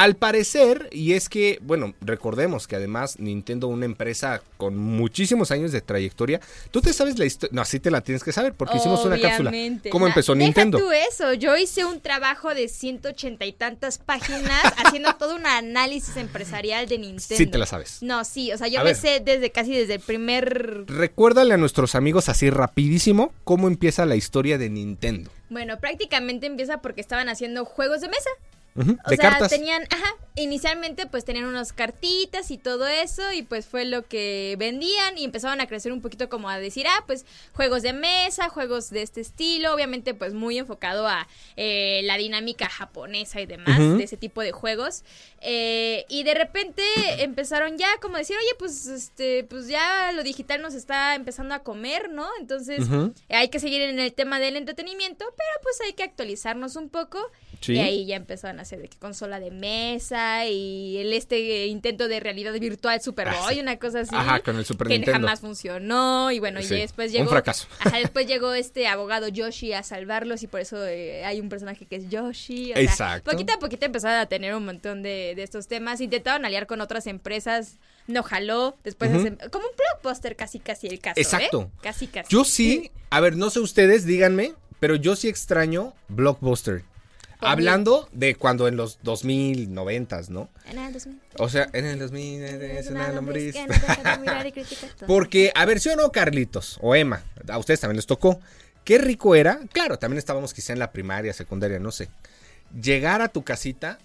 [0.00, 5.72] Al parecer, y es que, bueno, recordemos que además Nintendo, una empresa con muchísimos años
[5.72, 8.78] de trayectoria, tú te sabes la historia, no, así te la tienes que saber, porque
[8.78, 9.52] hicimos una cápsula.
[9.90, 10.78] ¿Cómo Na- empezó deja Nintendo?
[10.78, 16.16] tú eso, yo hice un trabajo de 180 y tantas páginas haciendo todo un análisis
[16.16, 17.36] empresarial de Nintendo.
[17.36, 17.98] Sí te la sabes.
[18.00, 20.86] No, sí, o sea, yo me sé desde casi desde el primer...
[20.86, 25.30] Recuérdale a nuestros amigos así rapidísimo cómo empieza la historia de Nintendo.
[25.50, 28.30] Bueno, prácticamente empieza porque estaban haciendo juegos de mesa.
[28.76, 29.50] O de sea, cartas.
[29.50, 34.54] tenían, ajá, inicialmente pues tenían unas cartitas y todo eso y pues fue lo que
[34.58, 38.48] vendían y empezaban a crecer un poquito como a decir, ah, pues juegos de mesa,
[38.48, 43.78] juegos de este estilo, obviamente pues muy enfocado a eh, la dinámica japonesa y demás,
[43.78, 45.02] de ese tipo de juegos.
[45.40, 46.82] Eh, y de repente
[47.18, 51.54] empezaron ya como a decir, oye, pues este, pues ya lo digital nos está empezando
[51.54, 52.28] a comer, ¿no?
[52.38, 52.86] Entonces
[53.28, 57.18] hay que seguir en el tema del entretenimiento, pero pues hay que actualizarnos un poco.
[57.60, 57.74] Sí.
[57.74, 62.08] Y ahí ya empezaron a hacer de que consola de mesa y el este intento
[62.08, 63.60] de realidad virtual Super Ah, Boy, sí.
[63.60, 64.14] una cosa así.
[64.14, 65.20] Ajá, con el Super que Nintendo.
[65.20, 67.68] jamás funcionó y bueno, Sí, y después un llegó fracaso.
[67.80, 71.84] Ajá, después llegó este abogado Yoshi a salvarlos y por eso eh, hay un personaje
[71.86, 72.72] que es Yoshi.
[72.72, 73.30] O sea, Exacto.
[73.30, 76.00] poquito a poquito empezaron a tener un montón de, de estos temas.
[76.00, 78.76] Intentaron aliar con otras empresas, no jaló.
[78.84, 81.18] Después hacen- como un blockbuster casi casi el caso.
[81.20, 81.22] ¿eh?
[81.22, 81.70] Exacto.
[81.82, 82.28] Casi casi.
[82.34, 86.84] Yo sí, a ver, no sé ustedes, díganme, pero yo sí extraño Blockbuster.
[87.40, 90.48] Hablando de cuando en los 2000, 90, ¿no?
[90.66, 91.20] En el 2000.
[91.38, 93.54] O sea, en el 2000 es una lombriz.
[93.54, 95.06] que no deja de mirar y criticar todo.
[95.06, 96.78] Porque, a ver, ¿sí o no, Carlitos?
[96.82, 98.40] O Emma, a ustedes también les tocó.
[98.84, 99.60] Qué rico era.
[99.72, 102.08] Claro, también estábamos quizá en la primaria, secundaria, no sé.
[102.80, 103.98] Llegar a tu casita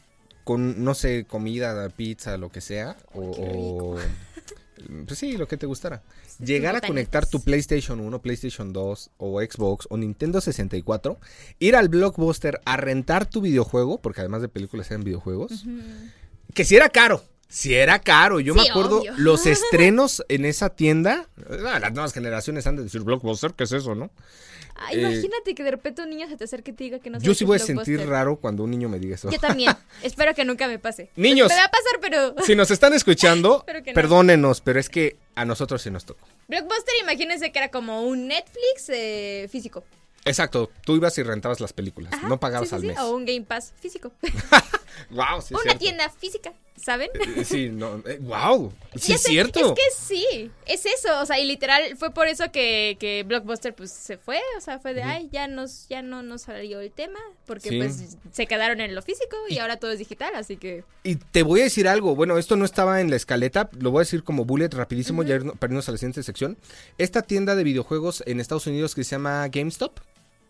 [0.43, 2.95] con, no sé, comida, pizza, lo que sea.
[3.13, 3.97] O, qué o-
[5.05, 6.03] pues sí, lo que te gustara.
[6.39, 11.19] Llegar a conectar tu PlayStation 1, PlayStation 2 o Xbox o Nintendo 64.
[11.59, 15.65] Ir al Blockbuster a rentar tu videojuego, porque además de películas eran videojuegos.
[16.53, 17.23] Que si era caro.
[17.55, 19.13] Si era caro, yo me acuerdo obvio.
[19.15, 21.29] los estrenos en esa tienda.
[21.65, 24.11] ah, las nuevas generaciones han de decir Blockbuster, ¿qué es eso, no?
[24.75, 27.09] Ay, Eh, imagínate que de repente un niño se te acerque y te diga que
[27.09, 29.31] no Yo sí voy a sentir raro cuando un niño me diga eso.
[29.31, 29.71] Yo también.
[30.03, 31.09] Espero que nunca me pase.
[31.15, 31.47] Niños.
[31.47, 32.35] Me va a pasar, pero.
[32.45, 33.93] Si nos están escuchando, no.
[33.93, 36.27] perdónenos, pero es que a nosotros sí nos tocó.
[36.49, 39.85] Blockbuster, imagínense que era como un Netflix eh, físico.
[40.25, 42.97] Exacto, tú ibas y rentabas las películas, Ajá, no pagabas sí, al sí, mes.
[42.99, 44.11] O un Game Pass físico.
[45.11, 45.79] Wow, sí, Una cierto.
[45.79, 47.09] tienda física, ¿saben?
[47.37, 49.59] Eh, Sí, no, eh, wow, sí es cierto.
[49.59, 53.73] Es que sí, es eso, o sea, y literal fue por eso que, que Blockbuster
[53.73, 56.91] pues se fue, o sea, fue de, ay, ya nos ya no nos salió el
[56.91, 57.77] tema, porque Sí.
[57.77, 61.43] pues se quedaron en lo físico y ahora todo es digital, así que Y te
[61.43, 64.23] voy a decir algo, bueno, esto no estaba en la escaleta, lo voy a decir
[64.23, 66.57] como bullet rapidísimo, ya irnos- para irnos a la siguiente sección.
[66.97, 69.97] Esta tienda de videojuegos en Estados Unidos que se llama GameStop,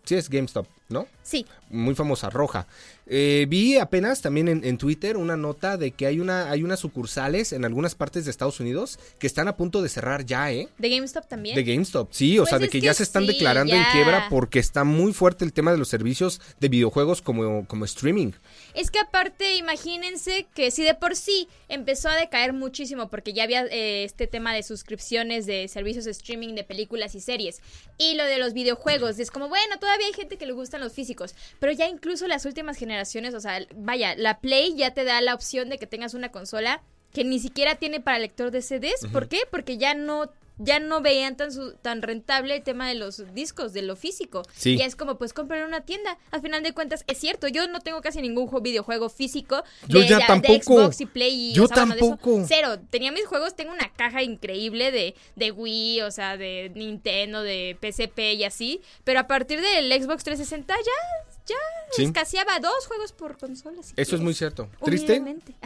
[0.06, 1.06] sí es GameStop, ¿no?
[1.22, 2.66] sí, muy famosa, roja.
[3.08, 6.80] Eh, vi apenas también en, en Twitter una nota de que hay una hay unas
[6.80, 10.68] sucursales en algunas partes de Estados Unidos que están a punto de cerrar ya, ¿eh?
[10.78, 11.56] de GameStop también.
[11.56, 13.82] De GameStop, sí, o Pues sea, de que, que ya se están sí, declarando en
[13.92, 18.32] quiebra porque está muy fuerte el tema de los servicios de videojuegos como, como streaming.
[18.74, 23.44] Es que aparte, imagínense que si de por sí empezó a decaer muchísimo porque ya
[23.44, 27.60] había eh, este tema de suscripciones de servicios de streaming de películas y series
[27.98, 30.92] y lo de los videojuegos, es como, bueno, todavía hay gente que le gustan los
[30.92, 35.20] físicos, pero ya incluso las últimas generaciones, o sea, vaya, la Play ya te da
[35.20, 36.82] la opción de que tengas una consola
[37.12, 39.40] que ni siquiera tiene para lector de CDs, ¿por qué?
[39.50, 43.72] Porque ya no ya no veían tan su- tan rentable el tema de los discos,
[43.72, 44.42] de lo físico.
[44.54, 44.76] Sí.
[44.76, 46.18] Y es como, pues comprar en una tienda.
[46.30, 50.00] Al final de cuentas, es cierto, yo no tengo casi ningún ju- videojuego físico Yo
[50.00, 50.80] de, ya de- de tampoco.
[50.82, 51.50] Xbox y Play.
[51.50, 52.44] y, Yo o sea, bueno, de eso, tampoco.
[52.48, 52.78] cero.
[52.90, 57.76] Tenía mis juegos, tengo una caja increíble de, de Wii, o sea, de Nintendo, de
[57.80, 58.80] PSP y así.
[59.04, 61.56] Pero a partir del Xbox 360 ya, ya
[61.92, 62.04] Sí.
[62.04, 63.82] escaseaba dos juegos por consola.
[63.82, 64.68] si Eso es muy cierto.
[64.84, 65.22] Triste,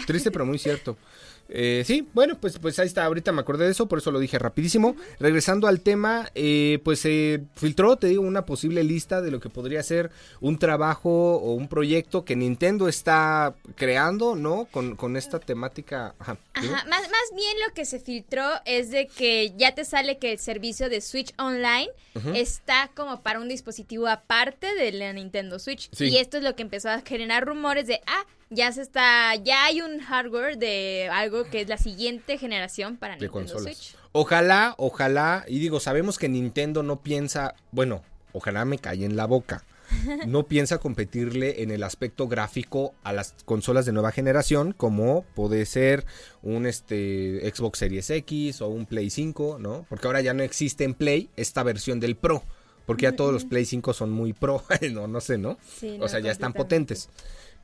[0.07, 0.97] triste, pero muy cierto.
[1.53, 3.05] Eh, sí, bueno, pues, pues ahí está.
[3.05, 4.97] Ahorita me acordé de eso, por eso lo dije rapidísimo.
[5.19, 9.49] Regresando al tema, eh, pues se filtró, te digo, una posible lista de lo que
[9.49, 10.11] podría ser
[10.41, 14.67] un trabajo o un proyecto que Nintendo está creando, ¿no?
[14.71, 16.15] Con, con esta temática.
[16.19, 16.37] Ajá.
[16.55, 20.39] más, más bien lo que se filtró es de que ya te sale que el
[20.39, 21.91] servicio de Switch Online
[22.35, 25.89] está como para un dispositivo aparte de la Nintendo Switch.
[25.93, 26.07] Sí.
[26.07, 29.65] Y esto es lo que empezó a generar rumores de, ah, ya se está, ya
[29.65, 33.77] hay un hardware de algo que es la siguiente generación para de Nintendo consolas.
[33.77, 33.97] Switch.
[34.13, 39.27] Ojalá, ojalá, y digo, sabemos que Nintendo no piensa, bueno, ojalá me calle en la
[39.27, 39.65] boca.
[40.27, 45.67] No piensa competirle en el aspecto gráfico a las consolas de nueva generación, como puede
[45.67, 46.05] ser
[46.43, 49.87] un este Xbox Series X o un Play 5, ¿no?
[49.89, 52.45] Porque ahora ya no existe en Play esta versión del Pro,
[52.87, 55.59] porque ya todos los Play 5 son muy Pro, no, no sé, ¿no?
[55.81, 57.09] Sí, o no, sea, ya están potentes.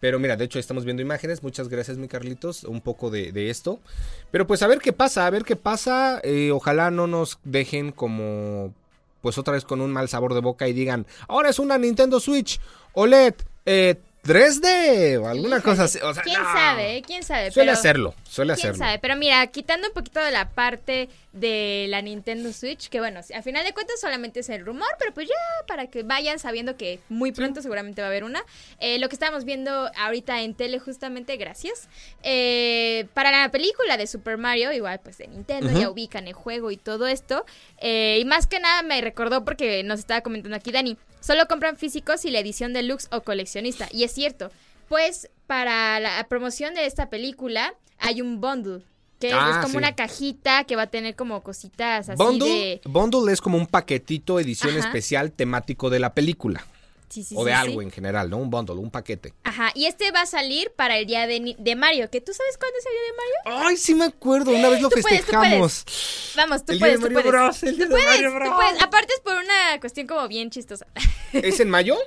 [0.00, 1.42] Pero mira, de hecho estamos viendo imágenes.
[1.42, 2.64] Muchas gracias, mi Carlitos.
[2.64, 3.80] Un poco de, de esto.
[4.30, 6.20] Pero pues a ver qué pasa, a ver qué pasa.
[6.22, 8.72] Eh, ojalá no nos dejen como
[9.22, 12.20] pues otra vez con un mal sabor de boca y digan, ahora es una Nintendo
[12.20, 12.60] Switch
[12.92, 15.98] OLED eh, 3D o alguna cosa así.
[16.02, 16.52] O sea, ¿Quién no.
[16.52, 17.02] sabe?
[17.06, 17.50] ¿Quién sabe?
[17.50, 18.78] Suele Pero- hacerlo, suele ¿Quién hacerlo.
[18.86, 18.98] sabe?
[18.98, 23.42] Pero mira, quitando un poquito de la parte de la Nintendo Switch, que bueno, al
[23.42, 25.34] final de cuentas solamente es el rumor, pero pues ya
[25.66, 28.42] para que vayan sabiendo que muy pronto seguramente va a haber una.
[28.80, 31.88] Eh, lo que estábamos viendo ahorita en tele justamente, gracias.
[32.22, 36.70] Eh, para la película de Super Mario, igual pues de Nintendo, ya ubican el juego
[36.70, 37.44] y todo esto.
[37.78, 41.76] Eh, y más que nada me recordó porque nos estaba comentando aquí Dani, solo compran
[41.76, 43.88] físicos y la edición deluxe o coleccionista.
[43.92, 44.50] Y es cierto,
[44.88, 48.82] pues para la promoción de esta película hay un bundle.
[49.20, 49.76] Que Ah, es como sí.
[49.78, 52.80] una cajita que va a tener como cositas así Bundle, de...
[52.84, 54.80] bundle es como un paquetito edición Ajá.
[54.88, 56.66] especial temático de la película.
[57.08, 58.36] Sí, sí, o de algo en general, ¿no?
[58.38, 59.32] Un bundle, un paquete.
[59.44, 62.10] Ajá, y este va a salir para el día de, de Mario.
[62.10, 63.68] ¿Que tú sabes cuándo es el día de Mario?
[63.68, 65.84] Ay, sí me acuerdo, una vez lo Tú puedes, tú festejamos.
[66.36, 67.46] Vamos, tú El día puedes, de tú Mario puedes.
[67.46, 68.54] Bros, el día Tú de puedes, Mario tú Bros.
[68.56, 68.82] puedes.
[68.82, 70.86] Aparte es por una cuestión como bien chistosa.
[71.32, 71.96] ¿Es en mayo?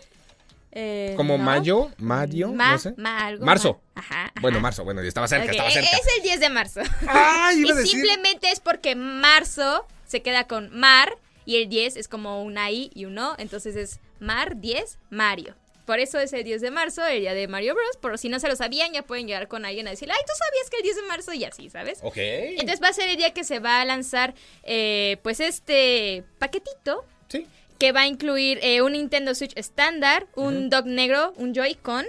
[0.71, 1.43] Eh, ¿Como ¿no?
[1.43, 1.91] mayo?
[1.97, 2.49] ¿Mayo?
[2.53, 2.93] Ma- no sé.
[2.97, 3.82] ma- algo Marzo.
[3.95, 4.34] ma- Ajá, ajá.
[4.41, 5.89] Bueno, marzo, bueno, estaba cerca, estaba e- cerca.
[5.89, 6.82] Es el 10 de marzo.
[7.08, 7.88] Ay, iba a y decir.
[7.99, 12.91] simplemente es porque marzo se queda con mar y el 10 es como una I
[12.93, 15.55] y un O, entonces es mar 10 Mario.
[15.86, 17.97] Por eso es el 10 de marzo, el día de Mario Bros.
[17.99, 20.34] Por si no se lo sabían, ya pueden llegar con alguien a decirle, ay, tú
[20.38, 21.97] sabías que el 10 de marzo y así, ¿sabes?
[22.03, 22.13] Ok.
[22.17, 27.05] Entonces va a ser el día que se va a lanzar, eh, pues, este paquetito
[27.27, 27.47] sí.
[27.79, 32.05] Que va a incluir eh, un Nintendo Switch estándar, un dock negro, un Joy-Con,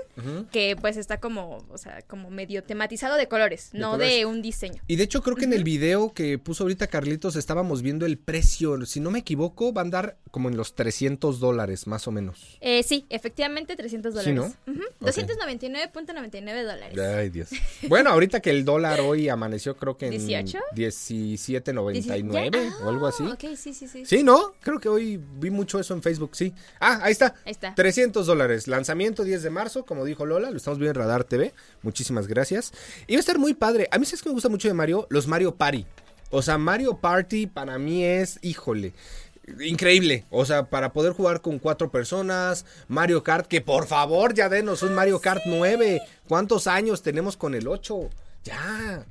[0.53, 4.13] que pues está como, o sea, como medio tematizado de colores, De no colores.
[4.15, 4.83] de un diseño.
[4.87, 8.19] Y de hecho creo que en el video que puso ahorita Carlitos estábamos viendo el
[8.19, 8.85] precio.
[8.85, 12.59] Si no me equivoco, va a andar como en los 300 dólares, más o menos.
[12.61, 14.57] Eh, sí, efectivamente 300 Sí, dólares.
[14.67, 14.73] ¿no?
[14.73, 15.09] Ujú, Ok.
[15.09, 16.99] 299.99 dólares.
[16.99, 17.49] Ay, Dios.
[17.89, 20.59] Bueno, ahorita que el dólar hoy amaneció creo que en 18?
[20.75, 23.25] 17.99 Dieci- o algo así.
[23.27, 24.05] Ah, Ok, sí, sí, sí.
[24.05, 24.53] Sí, ¿no?
[24.61, 26.55] Creo que hoy vi mucho eso en Facebook, sí.
[26.81, 27.35] Ah, ahí está.
[27.45, 27.75] Ahí está.
[27.75, 28.67] 300 dólares.
[28.67, 30.51] Lanzamiento 10 de marzo, como dijo Lola.
[30.51, 31.53] Lo estamos viendo en Radar TV.
[31.83, 32.73] Muchísimas gracias.
[33.07, 33.89] Y va a estar muy padre.
[33.91, 35.85] A mí sí es que me gusta mucho de Mario, los Mario Party.
[36.31, 38.95] O sea, Mario Party para mí es, híjole,
[39.61, 40.25] increíble.
[40.31, 42.65] O sea, para poder jugar con cuatro personas.
[42.89, 46.01] Mario Kart, que por favor ya denos un Mario Kart 9.
[46.27, 48.09] ¿Cuántos años tenemos con el 8?
[48.45, 49.05] Ya.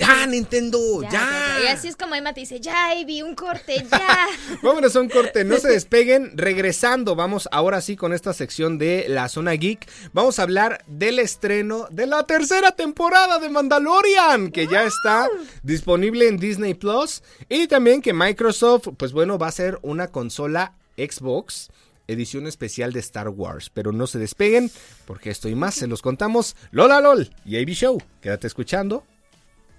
[0.00, 1.58] Ya, Nintendo, ya.
[1.62, 4.26] Y así es como Emma te dice, ya, Ivy, un corte, ya.
[4.62, 6.32] Vámonos a un corte, no se despeguen.
[6.36, 9.86] Regresando, vamos ahora sí con esta sección de la zona geek.
[10.14, 15.28] Vamos a hablar del estreno de la tercera temporada de Mandalorian, que ya está
[15.62, 17.22] disponible en Disney Plus.
[17.50, 21.68] Y también que Microsoft, pues bueno, va a ser una consola Xbox.
[22.06, 23.70] Edición especial de Star Wars.
[23.70, 24.70] Pero no se despeguen,
[25.04, 26.56] porque esto y más se los contamos.
[26.70, 28.02] Lola LOL y AB Show.
[28.20, 29.04] Quédate escuchando.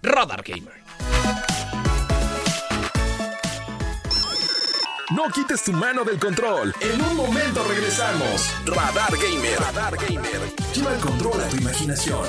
[0.03, 0.73] Radar Gamer.
[5.11, 6.73] No quites tu mano del control.
[6.81, 8.49] En un momento regresamos.
[8.65, 9.59] Radar Gamer.
[9.59, 10.41] Radar Gamer.
[10.73, 12.25] Lleva el control a tu imaginación.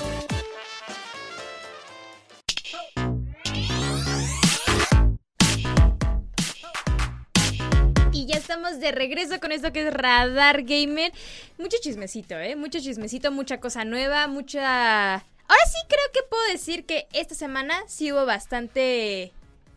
[8.13, 11.11] Y ya estamos de regreso con esto que es Radar Gamer.
[11.57, 12.55] Mucho chismecito, ¿eh?
[12.55, 15.25] Mucho chismecito, mucha cosa nueva, mucha...
[15.53, 19.33] Ahora sí creo que puedo decir que esta semana sí hubo bastante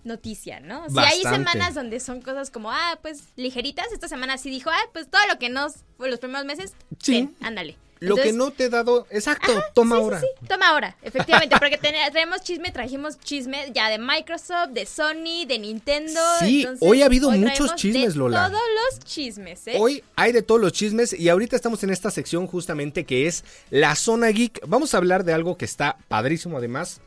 [0.06, 0.90] noticia, ¿no?
[0.90, 1.52] Si hay Bastante.
[1.52, 5.22] semanas donde son cosas como, ah, pues ligeritas, esta semana sí dijo, ah, pues todo
[5.28, 7.12] lo que nos fue los primeros meses, Sí.
[7.14, 7.76] ven, ándale.
[8.00, 9.08] Lo que no te he dado.
[9.10, 10.20] Exacto, Ajá, toma sí, ahora.
[10.20, 15.46] sí, toma ahora, efectivamente, porque ten- traemos chisme, trajimos chisme ya de Microsoft, de Sony,
[15.48, 16.20] de Nintendo.
[16.40, 18.50] Sí, entonces, hoy ha habido hoy muchos chismes, de Lola.
[18.50, 19.76] Todos los chismes, ¿eh?
[19.80, 23.44] Hoy hay de todos los chismes y ahorita estamos en esta sección justamente que es
[23.70, 24.60] la zona geek.
[24.68, 27.00] Vamos a hablar de algo que está padrísimo además.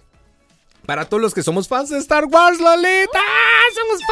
[0.87, 4.08] Para todos los que somos fans de Star Wars, Lolita, ¡Ah, somos fans.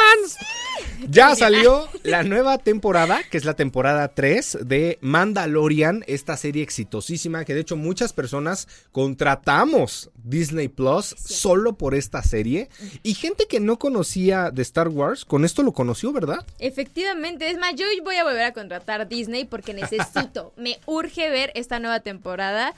[1.09, 7.45] Ya salió la nueva temporada, que es la temporada 3 de Mandalorian, esta serie exitosísima
[7.45, 12.69] que de hecho muchas personas contratamos Disney Plus solo por esta serie
[13.03, 16.45] y gente que no conocía de Star Wars con esto lo conoció, ¿verdad?
[16.59, 21.53] Efectivamente, es más, yo voy a volver a contratar Disney porque necesito, me urge ver
[21.55, 22.75] esta nueva temporada.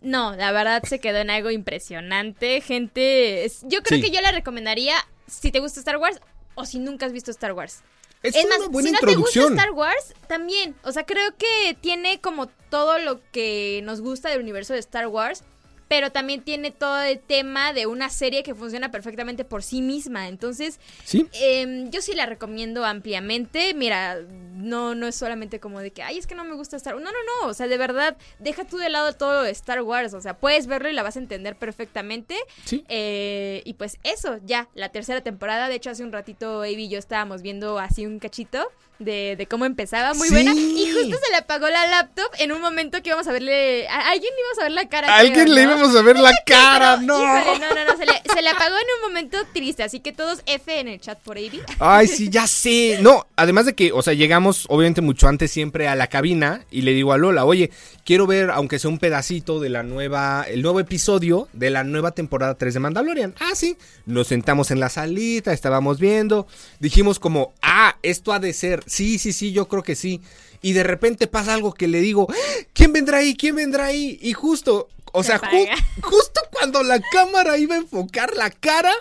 [0.00, 3.50] No, la verdad se quedó en algo impresionante, gente.
[3.62, 4.04] yo creo Sí.
[4.04, 4.94] que yo la recomendaría
[5.26, 6.20] si te gusta Star Wars
[6.58, 7.82] o si nunca has visto Star Wars.
[8.22, 9.44] Es, Es, una más, buena si no introducción.
[9.44, 10.74] te gusta Star Wars, también.
[10.82, 15.06] O sea, creo que tiene como todo lo que nos gusta del universo de Star
[15.06, 15.44] Wars.
[15.88, 20.28] Pero también tiene todo el tema de una serie que funciona perfectamente por sí misma.
[20.28, 21.26] Entonces, Sí.
[21.32, 23.72] Em, yo sí la recomiendo ampliamente.
[23.74, 24.18] Mira,
[24.54, 27.04] no, no es solamente como de que, ay, es que no me gusta Star Wars.
[27.04, 27.48] No, no, no.
[27.50, 30.12] O sea, de verdad, deja tú de lado todo de Star Wars.
[30.14, 32.36] O sea, puedes verlo y la vas a entender perfectamente.
[32.64, 32.84] Sí.
[32.88, 35.68] Eh, y pues eso, ya, la tercera temporada.
[35.68, 39.46] De hecho, hace un ratito Avi y yo estábamos viendo así un cachito de, de
[39.46, 40.34] cómo empezaba, muy Sí.
[40.34, 40.52] buena.
[40.54, 43.86] Y justo se le apagó la laptop en un momento que íbamos a verle.
[43.88, 45.08] A alguien le íbamos a ver la cara.
[45.08, 45.77] A alguien le ¿no?
[45.78, 47.18] Íbamos a ver la cara, no.
[47.18, 50.12] híjole, no, no, no, se le, se le apagó en un momento triste, así que
[50.12, 51.60] todos F en el chat por Avi.
[51.78, 52.98] Ay, sí, ya sé.
[53.00, 56.82] No, además de que, o sea, llegamos obviamente mucho antes siempre a la cabina y
[56.82, 57.70] le digo a Lola, oye,
[58.04, 62.12] quiero ver, aunque sea un pedacito de la nueva, el nuevo episodio de la nueva
[62.12, 63.34] temporada 3 de Mandalorian.
[63.40, 63.76] Ah, sí.
[64.06, 66.46] Nos sentamos en la salita, estábamos viendo,
[66.80, 68.82] dijimos como, ah, esto ha de ser.
[68.86, 70.20] Sí, sí, sí, yo creo que sí.
[70.60, 72.26] Y de repente pasa algo que le digo,
[72.72, 73.36] ¿quién vendrá ahí?
[73.36, 74.18] ¿Quién vendrá ahí?
[74.20, 75.68] Y justo, o Se sea, ju-
[76.02, 78.92] justo cuando la cámara iba a enfocar la cara,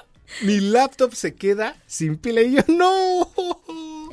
[0.42, 3.32] mi laptop se queda sin pila y yo, no.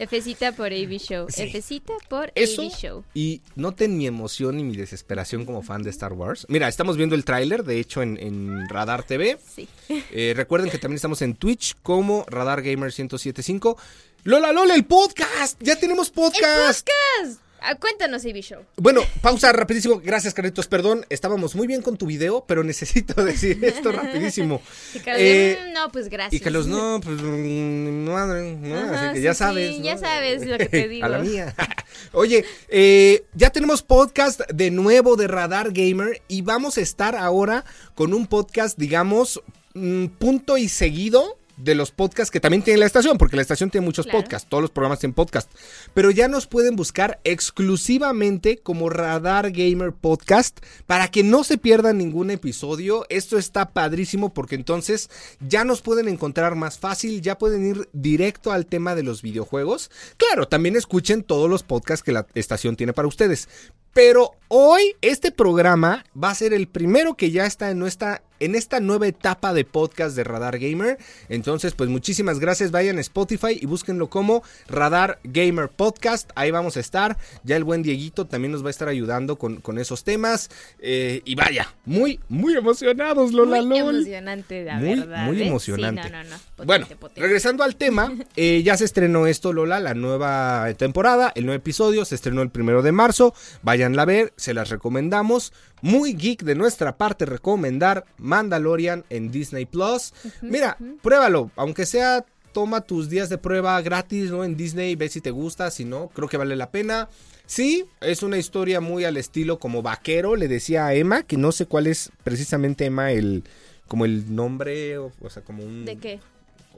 [0.08, 1.26] Fcita por AV Show.
[1.30, 1.48] Sí.
[1.50, 3.04] Fcita por Eso AV Show.
[3.14, 6.46] y noten mi emoción y mi desesperación como fan de Star Wars.
[6.48, 9.38] Mira, estamos viendo el tráiler, de hecho, en, en Radar TV.
[9.54, 9.68] Sí.
[9.88, 13.78] Eh, recuerden que también estamos en Twitch como Radar Gamer 1075.
[14.24, 15.60] Lola, Lola, el podcast.
[15.62, 16.88] Ya tenemos podcast.
[17.22, 17.40] Podcast.
[17.66, 18.60] Ah, cuéntanos, AV Show.
[18.76, 19.98] Bueno, pausa rapidísimo.
[20.04, 20.66] Gracias, Carlitos.
[20.66, 24.60] Perdón, estábamos muy bien con tu video, pero necesito decir esto rapidísimo.
[24.94, 26.34] Y Carlos, Eh, "Mm, no, pues gracias.
[26.38, 28.76] Y Carlos, no, pues mm, madre, ¿no?
[28.76, 29.70] Ajá, Así que ya sabes.
[29.72, 29.84] sí, ¿no?
[29.86, 31.06] ya sabes lo que te digo.
[31.06, 31.54] A la mía.
[32.12, 37.64] Oye, eh, ya tenemos podcast de nuevo de Radar Gamer y vamos a estar ahora
[37.94, 39.40] con un podcast, digamos,
[39.72, 43.70] mm, punto y seguido de los podcasts que también tiene la estación, porque la estación
[43.70, 44.20] tiene muchos Claro.
[44.20, 45.50] podcasts, todos los programas tienen podcast,
[45.94, 51.98] pero ya nos pueden buscar exclusivamente como Radar Gamer Podcast para que no se pierdan
[51.98, 53.06] ningún episodio.
[53.08, 58.52] Esto está padrísimo porque entonces ya nos pueden encontrar más fácil, ya pueden ir directo
[58.52, 59.90] al tema de los videojuegos.
[60.16, 63.48] Claro, también escuchen todos los podcasts que la estación tiene para ustedes.
[63.92, 68.54] Pero hoy este programa va a ser el primero que ya está en nuestra en
[68.54, 70.98] esta nueva etapa de podcast de Radar Gamer.
[71.28, 72.70] Entonces, pues muchísimas gracias.
[72.70, 76.30] Vayan a Spotify y búsquenlo como Radar Gamer Podcast.
[76.34, 77.16] Ahí vamos a estar.
[77.42, 80.50] Ya el buen Dieguito también nos va a estar ayudando con, con esos temas.
[80.78, 83.96] Eh, y vaya, muy, muy emocionados, Lola Muy LOL.
[83.96, 85.26] emocionante, la Muy, verdad.
[85.26, 85.46] muy ¿eh?
[85.46, 86.02] emocionante.
[86.04, 86.36] Sí, no, no, no.
[86.36, 87.20] Potente, bueno, potente.
[87.20, 92.04] regresando al tema, eh, ya se estrenó esto, Lola, la nueva temporada, el nuevo episodio,
[92.04, 93.34] se estrenó el primero de marzo.
[93.62, 95.52] Váyanla a ver, se las recomendamos.
[95.82, 100.12] Muy geek de nuestra parte recomendar Mandalorian en Disney Plus.
[100.42, 102.24] Mira, pruébalo, aunque sea.
[102.52, 104.44] Toma tus días de prueba gratis, ¿no?
[104.44, 107.08] En Disney, ve si te gusta, si no, creo que vale la pena.
[107.46, 111.50] Sí, es una historia muy al estilo como vaquero, le decía a Emma, que no
[111.50, 113.42] sé cuál es precisamente Emma el
[113.88, 116.20] como el nombre, o, o sea, como un ¿De qué?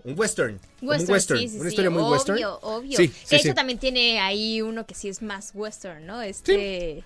[0.04, 2.38] un western, Western, un western, sí, sí, una sí, historia muy obvio, western.
[2.62, 2.96] obvio.
[2.96, 6.22] Sí, que sí, de hecho también tiene ahí uno que sí es más western, ¿no?
[6.22, 7.04] Este...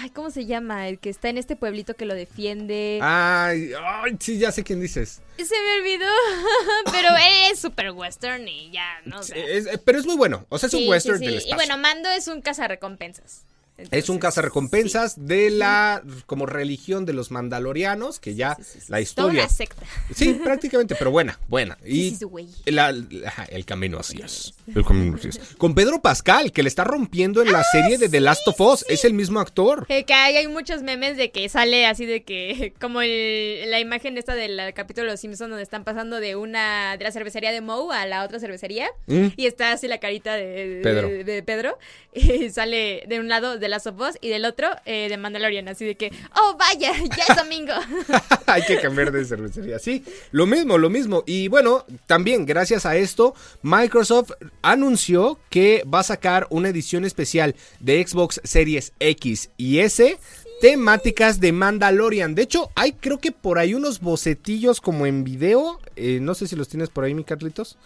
[0.00, 0.88] Ay, ¿cómo se llama?
[0.88, 2.98] El que está en este pueblito que lo defiende.
[3.02, 5.22] Ay, ay, sí, ya sé quién dices.
[5.36, 6.06] Se me olvidó.
[6.92, 7.08] Pero
[7.50, 9.20] es super western y ya, ¿no?
[9.20, 11.26] Es- eh, pero es muy bueno, o sea, es sí, un western sí.
[11.26, 13.44] del Y bueno, Mando es un cazarrecompensas.
[13.90, 18.86] Es un cazarrecompensas de la como religión de los mandalorianos, que ya sí, sí, sí.
[18.88, 19.42] la Es toda historia.
[19.44, 19.82] una secta.
[20.14, 21.76] Sí, prácticamente, pero buena, buena.
[21.82, 22.16] Sí, Y sí,
[22.64, 22.94] sí, la-
[23.26, 24.54] ajá, el camino así es.
[24.74, 25.38] El camino así es.
[25.58, 28.84] Con Pedro Pascal, que le está rompiendo en la serie de The Last of Us.
[28.88, 29.84] Es el mismo actor.
[29.88, 33.80] Eh, que hay, hay muchos memes de que sale así de que, como el- la
[33.80, 37.52] imagen esta del capítulo de Los Simpsons donde están pasando de una, de la cervecería
[37.52, 39.28] de Moe a la otra cervecería Mm.
[39.36, 41.08] y está así la carita de, de- Pedro.
[41.08, 41.78] de Pedro
[42.14, 45.68] y sale de un lado de Last of Us y del otro eh, de Mandalorian,
[45.68, 47.72] así de que, oh vaya, ya es domingo.
[48.46, 49.78] Hay que cambiar de cervecería.
[49.78, 51.22] Sí, lo mismo, lo mismo.
[51.26, 57.54] Y bueno, también gracias a esto, Microsoft anunció que va a sacar una edición especial
[57.80, 60.18] de Xbox Series X y S.
[60.60, 62.34] Temáticas de Mandalorian.
[62.34, 65.78] De hecho, hay creo que por ahí unos bocetillos como en video.
[65.96, 67.76] eh, no sé si los tienes por ahí, mi Carlitos.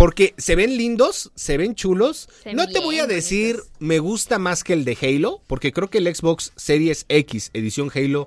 [0.00, 2.30] Porque se ven lindos, se ven chulos.
[2.42, 3.72] Se no te voy a decir bonitos.
[3.80, 7.90] me gusta más que el de Halo, porque creo que el Xbox Series X edición
[7.94, 8.26] Halo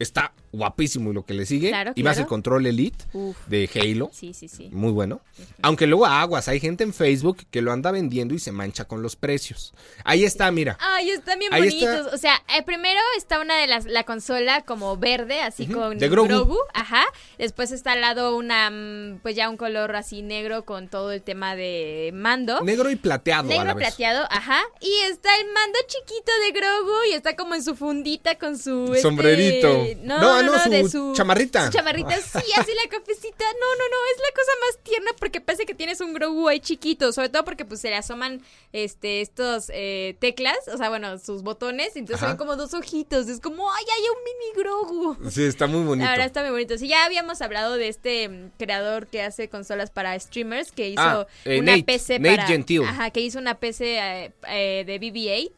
[0.00, 1.68] está guapísimo y lo que le sigue.
[1.70, 2.26] Claro, y más claro.
[2.26, 3.36] el control Elite Uf.
[3.46, 4.10] de Halo.
[4.12, 4.68] Sí, sí, sí.
[4.72, 5.20] Muy bueno.
[5.62, 9.02] Aunque luego aguas, hay gente en Facebook que lo anda vendiendo y se mancha con
[9.02, 9.72] los precios.
[10.04, 10.76] Ahí está, mira.
[10.80, 11.90] Ay, están bien Ahí está.
[11.92, 12.14] bonitos.
[12.14, 16.08] O sea, eh, primero está una de las, la consola como verde, así con de
[16.08, 16.58] Grogu.
[16.74, 17.04] Ajá.
[17.38, 21.22] Después está al lado una, mm, pues ya un color así negro con todo el
[21.22, 22.60] tema de mando.
[22.60, 23.86] Negro y plateado a la Negro vez.
[23.88, 24.60] plateado, ajá.
[24.80, 28.84] Y está el mando chiquito de Grogu y está como en su fundita con su...
[28.88, 29.86] este, Sombrerito.
[30.02, 31.66] No, No, no, de su chamarrita.
[31.66, 33.44] Su chamarrita, sí, así la cafecita.
[33.44, 36.60] No, no, no, es la cosa más tierna porque parece que tienes un Grogu ahí
[36.60, 41.18] chiquito, sobre todo porque pues se le asoman este estos eh, teclas, o sea, bueno,
[41.18, 45.30] sus botones, entonces son como dos ojitos, es como, ay, hay un mini Grogu.
[45.30, 46.04] Sí, está muy bonito.
[46.04, 46.78] La verdad está muy bonito.
[46.78, 51.02] Sí, ya habíamos hablado de este mm, creador que hace consolas para streamers, que hizo
[51.02, 52.48] Ah, eh, una Nate, PC Nate para...
[52.48, 52.84] Gentil.
[52.84, 55.52] Ajá, que hizo una PC eh, eh, de BB-8.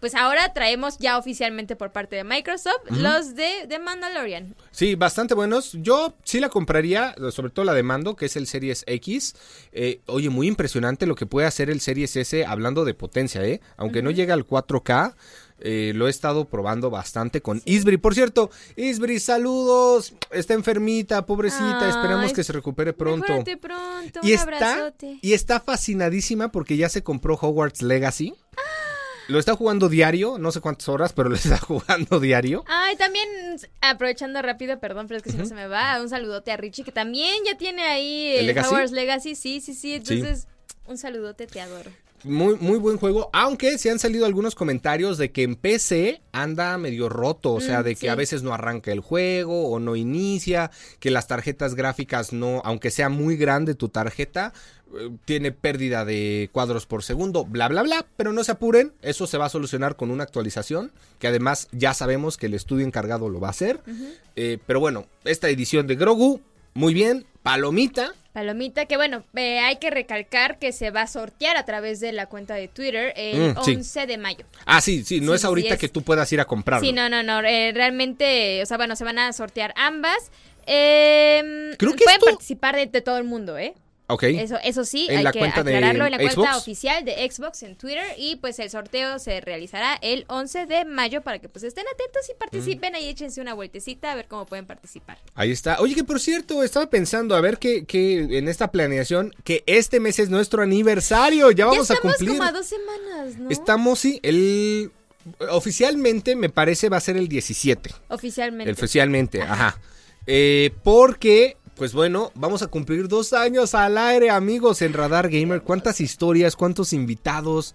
[0.00, 4.54] Pues ahora traemos ya oficialmente por parte de Microsoft los de, de Mandalorian.
[4.70, 5.72] Sí, bastante buenos.
[5.74, 9.34] Yo sí la compraría, sobre todo la de mando, que es el Series X.
[9.72, 13.60] Eh, oye, muy impresionante lo que puede hacer el Series S hablando de potencia, ¿eh?
[13.76, 15.14] Aunque no llega al 4K.
[15.62, 17.98] eh, lo he estado probando bastante con Isbri.
[17.98, 20.14] Por cierto, Isbri, saludos.
[20.30, 21.80] Está enfermita, pobrecita.
[21.82, 23.26] Ay, Esperamos que se recupere pronto.
[23.60, 25.18] Pronto, Y un está, abrazote.
[25.20, 28.34] y está fascinadísima porque ya se compró Hogwarts Legacy.
[29.30, 32.64] Lo está jugando diario, no sé cuántas horas, pero lo está jugando diario.
[32.66, 33.28] Ay, también
[33.80, 36.84] aprovechando rápido, perdón, pero es que si no se me va, un saludote a Richie,
[36.84, 38.68] que también ya tiene ahí ¿El el Legacy?
[38.68, 39.34] Hogwarts Legacy.
[39.34, 39.94] Sí, sí, sí.
[39.94, 40.48] Entonces,
[40.86, 41.90] un saludote, te adoro.
[42.24, 46.76] Muy, muy buen juego, aunque se han salido algunos comentarios de que en PC anda
[46.76, 48.08] medio roto, o sea, Mm, de que sí.
[48.08, 52.90] a veces no arranca el juego o no inicia, que las tarjetas gráficas no, aunque
[52.90, 54.52] sea muy grande tu tarjeta,
[54.98, 59.26] eh, tiene pérdida de cuadros por segundo, bla, bla, bla, pero no se apuren, eso
[59.26, 63.28] se va a solucionar con una actualización, que además ya sabemos que el estudio encargado
[63.30, 63.80] lo va a hacer,
[64.36, 66.40] Eh, pero bueno, esta edición de Grogu,
[66.74, 71.56] muy bien, palomita, Palomita, que bueno, eh, hay que recalcar que se va a sortear
[71.56, 73.74] a través de la cuenta de Twitter el Mm, sí.
[73.76, 74.44] 11 de mayo.
[74.66, 76.86] Ah, sí, sí, no Sí, es sí, ahorita es- que tú puedas ir a comprarlo.
[76.86, 77.40] Sí, no, no, no.
[77.40, 80.30] eh, realmente, o sea, bueno, se van a sortear ambas.
[80.66, 83.74] Eh, Creo que pueden esto- participar de, de todo el mundo, ¿eh?
[84.12, 84.24] Ok.
[84.24, 87.30] Eso, eso sí, ¿En hay la que cuenta de aclararlo en la cuenta oficial de
[87.30, 91.48] Xbox en Twitter y pues el sorteo se realizará el 11 de mayo para que
[91.48, 95.18] pues estén atentos y participen ahí échense una vueltecita a ver cómo pueden participar.
[95.34, 95.80] Ahí está.
[95.80, 100.00] Oye, que por cierto, estaba pensando a ver que, que en esta planeación, que este
[100.00, 101.50] mes es nuestro aniversario.
[101.50, 102.38] Ya vamos ya a estamos cumplir.
[102.38, 103.50] como a dos semanas, ¿no?
[103.50, 104.90] Estamos, sí, el.
[105.50, 107.90] Oficialmente me parece va a ser el 17.
[108.08, 108.72] Oficialmente.
[108.72, 109.78] Oficialmente, ajá.
[110.26, 115.62] Eh, porque, pues bueno, vamos a cumplir dos años al aire, amigos, en Radar Gamer.
[115.62, 117.74] ¿Cuántas historias, cuántos invitados?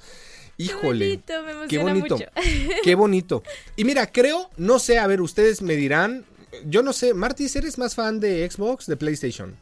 [0.58, 1.08] Híjole.
[1.08, 2.16] bonito, me emociona Qué bonito.
[2.16, 2.30] mucho.
[2.84, 3.44] Qué bonito.
[3.76, 6.24] Y mira, creo, no sé, a ver, ustedes me dirán.
[6.68, 9.56] Yo no sé, Martis, ¿eres más fan de Xbox, de PlayStation?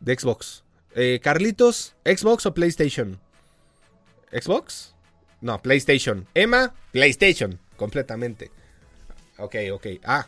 [0.00, 0.64] De Xbox.
[0.94, 3.20] Eh, Carlitos, ¿Xbox o PlayStation?
[4.32, 4.94] ¿Xbox?
[5.42, 6.26] No, PlayStation.
[6.32, 8.50] Emma, PlayStation, completamente.
[9.40, 9.86] Ok, ok.
[10.04, 10.26] Ah,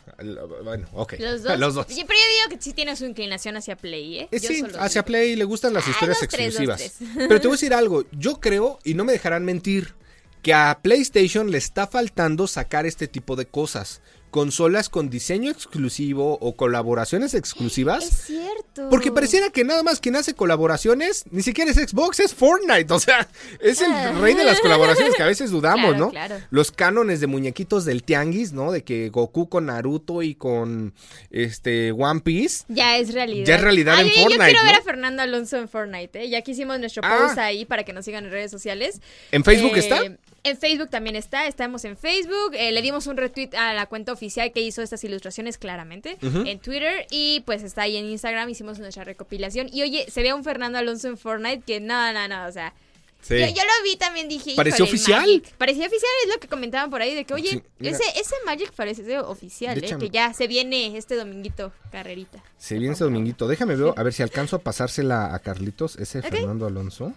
[0.63, 1.13] bueno, ok.
[1.19, 1.59] Los dos.
[1.59, 1.85] Los dos.
[1.89, 4.27] Oye, pero yo digo que sí tiene su inclinación hacia Play, ¿eh?
[4.31, 5.05] Eh, Yo Sí, hacia digo.
[5.05, 6.93] Play le gustan las Ah, historias dos, tres, dos, exclusivas.
[6.97, 7.09] tres.
[7.27, 9.93] Pero te voy a decir algo, yo creo, y no me dejarán mentir,
[10.41, 14.01] que a PlayStation le está faltando sacar este tipo de cosas.
[14.33, 18.03] Consolas con diseño exclusivo o colaboraciones Es exclusivas.
[18.25, 18.89] cierto.
[18.89, 22.91] Porque pareciera que nada más quien hace colaboraciones, ni siquiera es Xbox, es Fortnite.
[22.91, 23.27] O sea,
[23.61, 24.11] es el Ah.
[24.19, 26.09] rey de las colaboraciones que a veces dudamos, Claro, ¿no?
[26.09, 26.35] claro.
[26.49, 28.71] Los cánones de muñequitos del tianguis, ¿no?
[28.71, 30.95] De que Goku con Naruto y con
[31.29, 32.63] este One Piece.
[32.69, 33.45] Ya es realidad.
[33.45, 36.23] Ya es realidad en Ay, oye, Yo Fortnite, quiero ver a Fernando Alonso en Fortnite,
[36.23, 36.29] ¿eh?
[36.29, 37.19] Ya que hicimos nuestro Ah.
[37.21, 38.99] post ahí para que nos sigan en redes sociales.
[39.31, 40.01] ¿En Facebook Eh, está?
[40.45, 42.53] En Facebook también está, estamos en Facebook.
[42.53, 46.59] eh, le dimos un retweet a la cuenta oficial que hizo estas ilustraciones claramente en
[46.59, 48.49] Twitter y pues está ahí en Instagram.
[48.49, 49.69] Hicimos nuestra recopilación.
[49.71, 52.51] Y oye, se ve a un Fernando Alonso en Fortnite que no, no, no, o
[52.51, 52.73] sea.
[53.21, 53.35] Sí.
[53.39, 54.51] Yo, yo lo vi también, dije.
[54.53, 55.53] ¿Pareció "Híjole, oficial?" Magic".
[55.57, 58.73] Parecía oficial, es lo que comentaban por ahí, de que, oye, Sí, ese, ese Magic
[58.73, 59.95] parece oficial, ¿eh?
[59.97, 62.43] que ya se viene este dominguito, carrerita.
[62.57, 63.47] Se viene ese dominguito.
[63.47, 66.21] Déjame ver, a ver si alcanzo a pasársela a Carlitos, ese.
[66.21, 67.13] Fernando Alonso.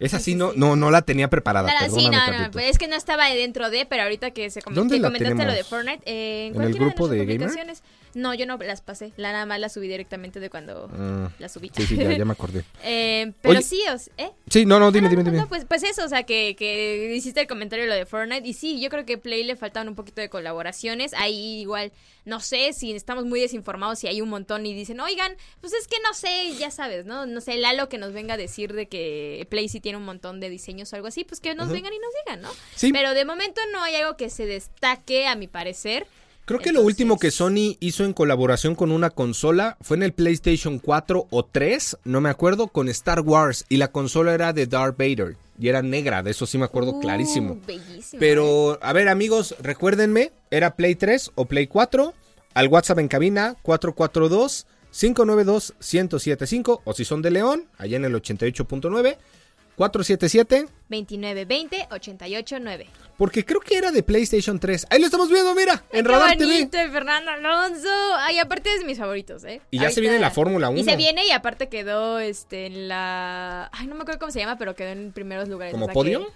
[0.00, 1.68] Esa Sí, sí, sí, no, no, no la tenía preparada.
[1.72, 4.74] Nada, sí, no, pues es que no estaba dentro de, pero ahorita que se comen-
[4.74, 5.62] ¿Dónde que la comentaste lo de?
[5.64, 7.66] Fortnite, eh, en, ¿En el cualquiera grupo de, de nuestras Gamer?
[7.68, 7.82] publicaciones.
[8.14, 11.48] No, yo no las pasé, la nada más la subí directamente de cuando Mm, la
[11.48, 11.70] subí.
[11.76, 12.64] sí, sí, ya, ya me acordé.
[12.82, 13.62] Eh, pero Oye.
[13.62, 13.82] sí,
[14.16, 14.30] ¿eh?
[14.48, 15.36] Sí, no, no, dime, No, dime, dime.
[15.38, 18.46] no, pues, pues eso, o sea, que, que hiciste el comentario de lo de Fortnite.
[18.48, 21.12] Y sí, yo creo que Play le faltaban un poquito de colaboraciones.
[21.14, 21.92] Ahí igual,
[22.24, 25.86] no sé si estamos muy desinformados, si hay un montón y dicen, oigan, pues es
[25.86, 27.26] que no sé, ya sabes, ¿no?
[27.26, 30.40] No sé, Lalo que nos venga a decir de que Play sí tiene un montón
[30.40, 32.50] de diseños o algo así, pues que nos vengan y nos digan, ¿no?
[32.74, 32.92] Sí.
[32.92, 36.06] Pero de momento no hay algo que se destaque, a mi parecer.
[36.50, 40.12] Creo que lo último que Sony hizo en colaboración con una consola fue en el
[40.12, 43.64] PlayStation 4 o 3, no me acuerdo, con Star Wars.
[43.68, 45.36] Y la consola era de Darth Vader.
[45.60, 47.56] Y era negra, de eso sí me acuerdo Uh, clarísimo.
[47.64, 48.02] Bellísimo.
[48.14, 48.16] ¿eh?
[48.18, 52.14] Pero, a ver, amigos, recuérdenme, era Play 3 o Play 4.
[52.54, 58.14] Al WhatsApp en cabina, 442 592 1075 O si son de León, allá en el
[58.14, 59.18] 88.9,
[59.76, 60.66] 477.
[60.90, 62.86] 2920-889.
[63.16, 64.86] Porque creo que era de PlayStation 3.
[64.90, 66.90] Ahí lo estamos viendo, mira, en Qué Radar bonito, TV.
[66.90, 67.88] Fernando Alonso.
[68.18, 69.60] Ay, aparte es de mis favoritos, ¿eh?
[69.70, 70.78] Y ya se viene la Fórmula 1.
[70.80, 74.40] Y se viene y aparte quedó este en la ay no me acuerdo cómo se
[74.40, 76.26] llama pero quedó en primeros lugares ¿Como o sea podio?
[76.26, 76.32] que-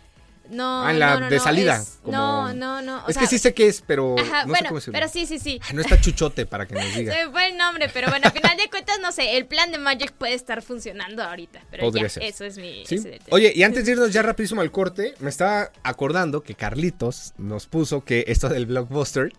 [0.51, 3.15] no Ah, en la no, no, de salida, es- como- no no no o es
[3.15, 5.25] sea, que sí sé qué es, pero ajá no sé bueno cómo se pero sí
[5.27, 7.13] sí sí Ay, no está chuchote para que nos diga.
[7.17, 9.71] se me fue el nombre pero bueno al final de cuentas no sé el plan
[9.73, 12.23] de Magic puede estar funcionando ahorita pero Podría ya ser.
[12.25, 12.97] eso es mi ¿Sí?
[12.97, 13.21] ese.
[13.31, 17.67] Oye, y antes de irnos ya rapidísimo al corte, me estaba acordando que Carlitos nos
[17.67, 19.33] puso que esto del blockbuster,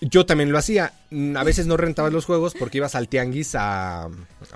[0.00, 0.92] yo también lo hacía.
[1.10, 4.08] Mm, A veces no rentabas los juegos porque ibas al tianguis a,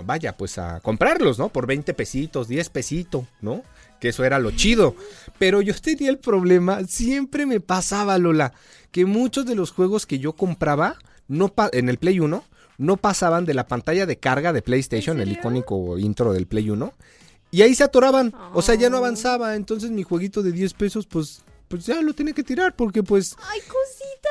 [0.03, 1.51] vaya, pues a comprarlos, ¿no?
[1.51, 3.63] Por 20 pesitos, 10 pesitos, ¿no?
[4.01, 4.95] Que eso era lo chido.
[5.39, 8.53] Pero yo tenía el problema, siempre me pasaba, Lola,
[8.91, 10.97] que muchos de los juegos que yo compraba
[11.29, 12.45] no en el Play 1
[12.79, 16.93] no pasaban de la pantalla de carga de PlayStation, el icónico intro del Play 1.
[17.51, 18.35] Y ahí se atoraban.
[18.53, 18.99] O sea, ya no Oh.
[19.01, 19.55] avanzaba.
[19.57, 22.75] Entonces mi jueguito de 10 pesos, pues, pues ya lo tenía que tirar.
[22.75, 23.37] Porque pues.
[23.51, 24.29] ay cosita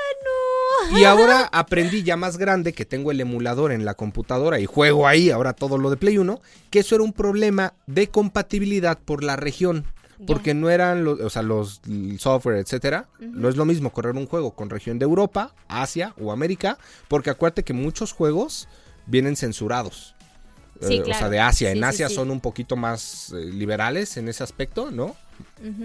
[0.91, 4.65] no Y ahora aprendí ya más grande que tengo el emulador en la computadora y
[4.65, 6.39] juego ahí ahora todo lo de Play 1.
[6.69, 9.85] Que eso era un problema de compatibilidad por la región.
[10.25, 11.81] Porque no eran los, o sea, los
[12.19, 13.09] software, etcétera.
[13.19, 16.77] No es lo mismo correr un juego con región de Europa, Asia o América.
[17.09, 18.69] Porque acuérdate que muchos juegos
[19.07, 20.15] vienen censurados.
[20.81, 21.71] Sí, Eh, O sea, de Asia.
[21.71, 22.15] Sí, en Asia sí.
[22.15, 25.15] son un poquito más eh, liberales en ese aspecto, ¿no?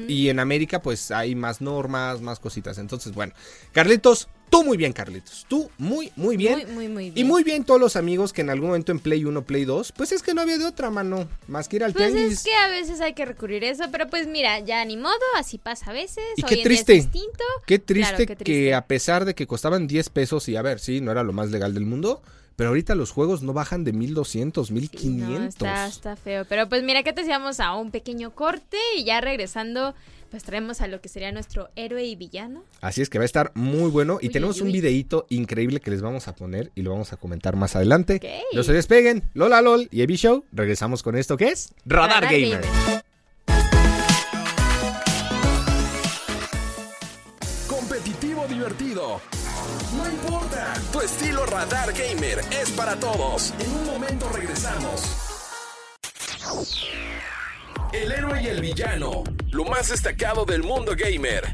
[0.09, 2.79] Y en América, pues hay más normas, más cositas.
[2.79, 3.33] Entonces, bueno,
[3.73, 5.47] Carlitos, tú muy bien, Carlitos.
[5.49, 6.59] Tú muy, muy bien.
[6.59, 8.99] muy muy muy bien Y muy bien todos los amigos que en algún momento en
[8.99, 11.85] Play 1, Play 2, pues es que no había de otra mano, más que ir
[11.85, 12.39] al Pues tianguis.
[12.39, 15.15] es que a veces hay que recurrir a eso, pero pues mira, ya ni modo,
[15.37, 16.25] así pasa a veces.
[16.37, 16.95] Y qué triste.
[16.95, 17.45] Distinto.
[17.67, 18.45] Qué triste, Claro, qué triste.
[18.45, 21.33] que a pesar de que costaban 10 pesos y a ver, sí, no era lo
[21.33, 22.23] más legal del mundo,
[22.61, 25.41] pero ahorita los juegos no bajan de 1200, 1500.
[25.41, 26.45] No, está, está feo.
[26.47, 29.95] Pero pues mira, que te decíamos a un pequeño corte y ya regresando,
[30.31, 32.63] pues traemos a lo que sería nuestro héroe y villano.
[32.83, 34.73] Así es que va a estar muy bueno y Uy, tenemos uy, un uy.
[34.75, 38.17] videíto increíble que les vamos a poner y lo vamos a comentar más adelante.
[38.17, 38.55] Ok.
[38.55, 40.45] No se despeguen, Lola LOL y Evi Show.
[40.53, 42.61] Regresamos con esto que es Radar, Radar Gamer.
[42.61, 43.05] Gamer.
[47.67, 49.19] Competitivo divertido.
[50.01, 53.53] No importa, tu estilo Radar Gamer es para todos.
[53.59, 55.03] En un momento regresamos.
[57.93, 61.50] El héroe y el villano, lo más destacado del mundo gamer.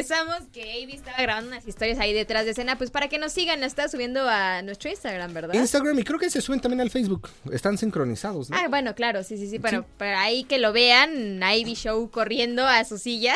[0.00, 3.32] Regresamos, que Avi estaba grabando unas historias ahí detrás de escena, pues para que nos
[3.32, 5.54] sigan, está subiendo a nuestro Instagram, ¿verdad?
[5.54, 7.28] Instagram y creo que se suben también al Facebook.
[7.52, 8.56] Están sincronizados, ¿no?
[8.56, 9.58] Ah, bueno, claro, sí, sí, sí.
[9.58, 13.34] Bueno, para ahí que lo vean, Ivy Show corriendo a su silla.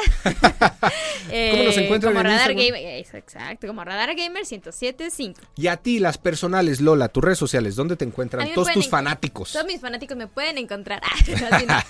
[1.30, 2.80] Eh, ¿Cómo nos encuentran Como en Radar Instagram?
[2.82, 5.40] Gamer, exacto, como Radar Gamer 1075.
[5.56, 9.52] Y a ti, las personales, Lola, tus redes sociales, ¿dónde te encuentran todos tus fanáticos?
[9.52, 11.02] Todos mis fanáticos me pueden encontrar.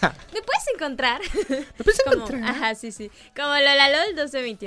[0.05, 1.20] Ah, me puedes encontrar.
[1.49, 2.43] ¿Me puedes Como- encontrar?
[2.45, 3.11] Ajá, sí, sí.
[3.37, 4.14] Como LolaLol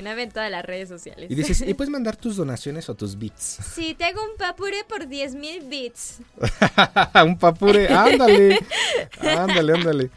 [0.01, 1.29] 1229 en todas las redes sociales.
[1.29, 3.59] Y dices, ¿y puedes mandar tus donaciones o tus bits?
[3.73, 6.19] Sí, te hago un papure por 10 mil bits.
[7.25, 8.59] un papure, ándale.
[9.19, 10.09] Ándale, ándale.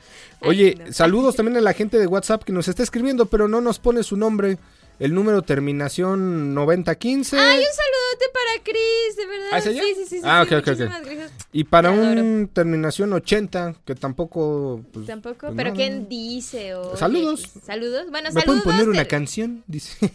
[0.42, 0.92] Oye, Ay, no.
[0.92, 4.02] saludos también a la gente de WhatsApp que nos está escribiendo, pero no nos pone
[4.02, 4.58] su nombre.
[5.00, 7.36] El número terminación 9015.
[7.38, 9.48] Ay, un saludote para Chris, de verdad.
[9.52, 9.60] ¿Ah?
[9.62, 10.04] Sí, sí, sí.
[10.06, 10.78] sí, Ah, sí, ok, ok, ok.
[10.78, 11.32] muchísimas gracias.
[11.52, 14.84] Y para un terminación 80, que tampoco.
[14.92, 16.08] pues, Tampoco, pues, pero no, ¿quién no.
[16.08, 16.74] dice?
[16.74, 17.48] O Saludos.
[17.64, 18.10] Saludos.
[18.10, 18.44] Bueno, ¿Me saludos.
[18.44, 19.64] pueden poner una te- canción?
[19.66, 20.06] Dice.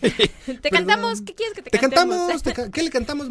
[0.62, 1.22] Te cantamos.
[1.22, 2.16] ¿Qué quieres que te, Te cantemos?
[2.16, 2.44] cantamos.
[2.44, 3.28] te ca- ¿Qué le cantamos,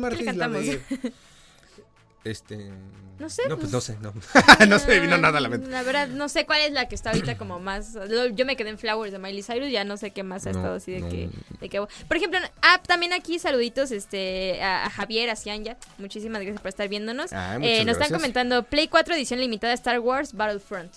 [0.67, 0.81] de-
[2.25, 2.73] Este.
[3.19, 3.73] No sé, No, pues pues.
[3.73, 4.13] no sé, no.
[4.69, 5.69] no se me vino nada a la mente.
[5.71, 7.97] La verdad, no sé cuál es la que está ahorita como más.
[8.35, 10.59] Yo me quedé en Flowers de Miley Cyrus, ya no sé qué más ha No,
[10.59, 11.09] estado así de no.
[11.09, 11.81] que, de que.
[11.81, 15.77] Por ejemplo, ah, también aquí saluditos este a, a Javier, a Cianya.
[15.99, 17.31] Muchísimas gracias por estar viéndonos.
[17.63, 20.93] Eh, nos están comentando Play 4 edición limitada Star Wars Battlefront.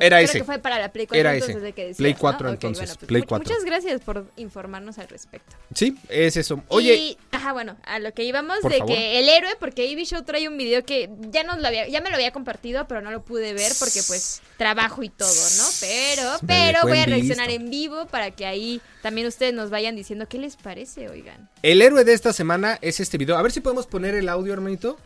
[0.00, 0.38] Que Era creo ese.
[0.38, 1.64] que fue para la Play 4 Era entonces ese.
[1.64, 2.18] de que decías, Play ¿no?
[2.18, 3.48] 4 Ok, entonces, bueno, pues, Play mu- 4.
[3.48, 5.56] Muchas gracias por informarnos al respecto.
[5.74, 6.62] Sí, es eso.
[6.68, 8.86] Oye, Y, ajá, bueno, a lo que íbamos de favor.
[8.94, 12.00] que el héroe, porque Ivy Show trae un video que ya nos lo había, ya
[12.00, 15.28] me lo había compartido, pero no lo pude ver porque pues trabajo y todo,
[15.58, 15.64] ¿no?
[15.80, 20.26] Pero, pero voy a reaccionar en vivo para que ahí también ustedes nos vayan diciendo
[20.28, 21.48] qué les parece, oigan.
[21.62, 23.36] el héroe de esta semana es este video.
[23.36, 24.98] A ver si podemos poner el audio, hermanito,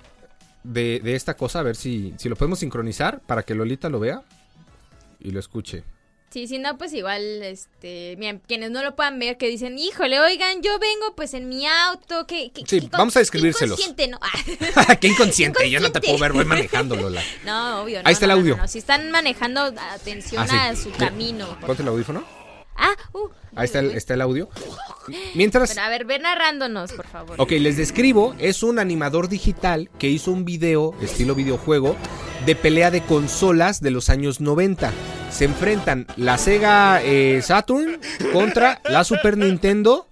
[0.64, 1.61] de, de esta cosa.
[1.61, 4.22] A ver si, si lo podemos sincronizar para que Lolita lo vea
[5.21, 5.85] y lo escuche.
[6.31, 10.21] Sí, si no, pues igual, este, miren, quienes no lo puedan ver, que dicen, híjole,
[10.21, 12.51] oigan, yo vengo pues en mi auto, que...
[12.53, 13.81] que Sí, que vamos a describírselos.
[13.81, 14.19] Inconsciente, ¿no?
[14.77, 17.23] Ah, Qué inconsciente, yo no te puedo ver, voy manejando, Lola.
[17.47, 18.57] no, obvio, no, Ahí está el no, no, audio.
[18.59, 18.69] no.
[18.69, 20.57] Si están manejando, atención Ah, sí.
[20.57, 21.59] a su Mira, camino.
[21.66, 22.23] Ponte el audífono.
[22.77, 23.29] Ah, uh.
[23.57, 24.51] Ahí está el, está el audio.
[25.35, 25.71] Mientras...
[25.71, 27.41] Pero a ver, ve narrándonos, por favor.
[27.41, 31.97] Ok, les describo, es un animador digital que hizo un video, estilo videojuego,
[32.47, 34.93] de pelea de consolas de los años 90.
[35.30, 38.01] Se enfrentan la Sega eh, Saturn
[38.32, 40.07] contra la Super Nintendo.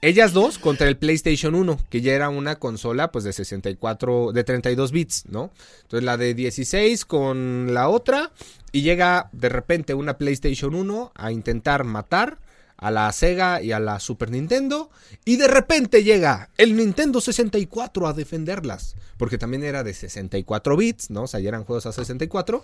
[0.00, 4.44] Ellas dos contra el PlayStation 1, que ya era una consola pues de 64, de
[4.44, 5.52] 32 bits, ¿no?
[5.82, 8.32] Entonces la de 16 con la otra
[8.72, 12.38] y llega de repente una PlayStation 1 a intentar matar
[12.82, 14.90] a la Sega y a la Super Nintendo.
[15.24, 18.96] Y de repente llega el Nintendo 64 a defenderlas.
[19.16, 21.22] Porque también era de 64 bits, ¿no?
[21.22, 22.62] O sea, ya eran juegos a 64.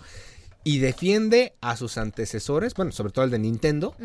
[0.65, 3.95] Y defiende a sus antecesores, bueno, sobre todo el de Nintendo.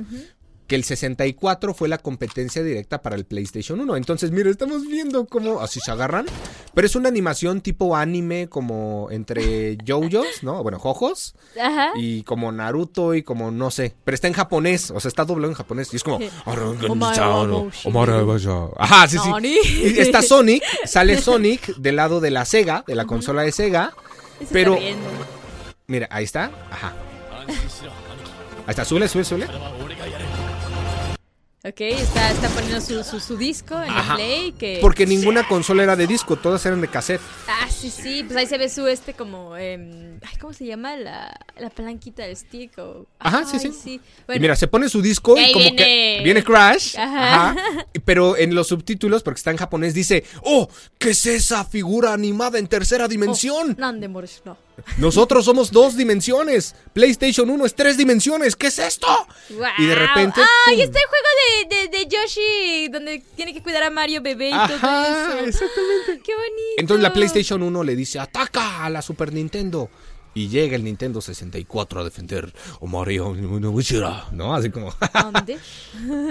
[0.75, 3.97] Que el 64 fue la competencia directa para el PlayStation 1.
[3.97, 6.27] Entonces, mira, estamos viendo cómo así se agarran.
[6.75, 10.63] Pero es una animación tipo anime, como entre JoJo's, ¿no?
[10.65, 11.37] Bueno, Jojos.
[11.61, 11.91] Ajá.
[11.95, 13.95] Y como Naruto y como no sé.
[14.05, 15.93] Pero está en japonés, o sea, está doblado en japonés.
[15.93, 16.19] Y es como.
[18.77, 19.61] Ajá, sí, sí.
[19.85, 23.95] Y está Sonic, sale Sonic del lado de la Sega, de la consola de Sega.
[24.41, 24.77] Se Pero-.
[25.87, 26.51] Mira, ahí está.
[26.71, 26.95] Ajá.
[28.67, 29.47] Ahí está, sube, sube, sube.
[31.67, 34.13] Ok, está, está poniendo su, su, su disco en Ajá.
[34.13, 34.53] el play.
[34.53, 34.79] Que...
[34.83, 37.23] Porque ninguna consola era de disco, todas eran de cassette.
[37.49, 39.57] Ah, sí, sí, pues ahí se ve su este como...
[39.57, 40.95] em, ay, ¿Cómo se llama?
[40.97, 43.07] La, la palanquita del stick o...
[43.19, 43.99] Ajá, sí, sí.
[44.27, 46.99] Bueno, Y mira, se pone su disco y como viene- que viene Crash.
[46.99, 47.51] Ajá.
[47.53, 47.57] Ajá.
[48.05, 50.69] Pero en los subtítulos, porque está en japonés, dice: ¡Oh!
[50.99, 53.75] ¿Qué es esa figura animada en tercera dimensión?
[53.79, 54.59] Nande Morish, no.
[54.99, 56.75] Nosotros somos dos dimensiones.
[56.93, 58.57] PlayStation 1 es tres dimensiones.
[58.57, 59.07] ¿Qué es esto?
[59.79, 60.85] Y de repente, ¡Ay, ¡pum!
[60.85, 62.89] está el juego de, de, de Yoshi!
[62.89, 65.47] Donde tiene que cuidar a Mario bebé y Ajá, todo eso.
[65.47, 66.23] exactamente.
[66.25, 66.75] ¡Qué bonito!
[66.79, 69.91] Entonces la PlayStation 1 le dice, ataca a la Super Nintendo.
[70.37, 72.53] Y llega el Nintendo 64 a defender
[72.83, 73.35] a Mario
[74.33, 74.55] ¿no?
[74.55, 74.93] Así como,
[75.33, 75.59] ¿Dónde?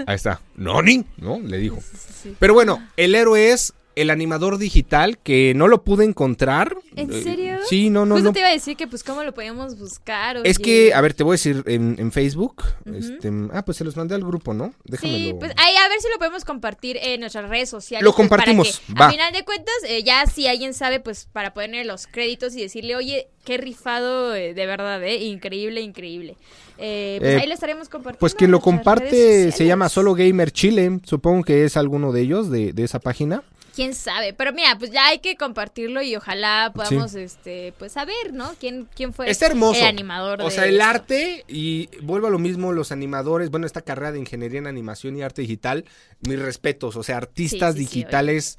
[0.06, 1.06] ahí está, ¿Noni?
[1.16, 1.38] ¿No?
[1.40, 1.80] Le dijo.
[1.80, 2.36] Sí, sí.
[2.38, 6.76] Pero bueno, el héroe es el animador digital que no lo pude encontrar.
[6.96, 7.58] ¿En Eh, serio?
[7.68, 8.32] Sí, no, no, Justo no.
[8.32, 10.40] te iba a decir que pues cómo lo podíamos buscar.
[10.44, 12.62] Es que, a ver, te voy a decir en, en Facebook.
[12.86, 14.72] Este, ah, pues se los mandé al grupo, ¿no?
[14.84, 15.18] Déjamelo.
[15.18, 18.04] Sí, pues ahí a ver si lo podemos compartir en nuestras redes sociales.
[18.04, 19.06] Lo pues, para compartimos, que, va.
[19.08, 22.60] A final de cuentas, eh, ya si alguien sabe, pues para ponerle los créditos y
[22.62, 26.36] decirle, oye, qué rifado, eh, de verdad, eh, increíble, increíble.
[26.78, 28.18] Eh, pues Eh, ahí lo estaremos compartiendo.
[28.18, 29.88] Pues quien en lo comparte se llama.
[29.88, 30.98] Solo Gamer Chile.
[31.04, 33.42] Supongo que es alguno de ellos, de, de esa página.
[33.74, 38.32] Quién sabe, pero mira, pues ya hay que compartirlo y ojalá podamos, este, pues saber,
[38.32, 38.54] ¿no?
[38.60, 39.80] ¿Quién, quién fue Está hermoso.
[39.80, 40.84] el animador O de sea, el esto.
[40.84, 45.16] arte y vuelvo a lo mismo, los animadores, bueno, esta carrera de ingeniería en animación
[45.16, 45.84] y arte digital,
[46.20, 48.58] mis respetos, o sea, artistas Sí, sí, sí, digitales.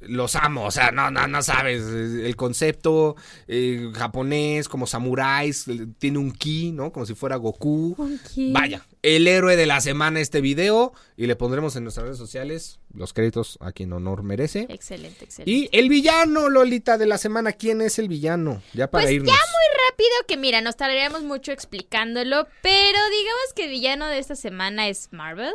[0.00, 1.82] Los amo, o sea, no, no, no sabes.
[1.84, 3.14] El concepto
[3.46, 6.90] eh, japonés, como samuráis, eh, tiene un ki, ¿no?
[6.90, 7.94] Como si fuera Goku.
[7.96, 8.30] Ok.
[8.52, 10.92] Vaya, el héroe de la semana este video.
[11.16, 14.66] Y le pondremos en nuestras redes sociales los créditos a quien honor merece.
[14.68, 15.50] Excelente, excelente.
[15.50, 17.52] Y el villano, Lolita, de la semana.
[17.52, 18.62] ¿Quién es el villano?
[18.72, 19.28] Ya para Pues irnos.
[19.28, 24.18] ya muy rápido que mira, nos tardaríamos mucho explicándolo, pero digamos que el villano de
[24.18, 25.52] esta semana es Marvel.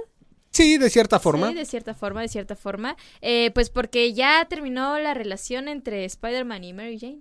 [0.52, 1.50] Sí, de cierta forma.
[1.50, 2.96] Sí, de cierta forma, de cierta forma.
[3.22, 7.20] Eh, pues porque ya terminó la relación entre Spider-Man y Mary Jane.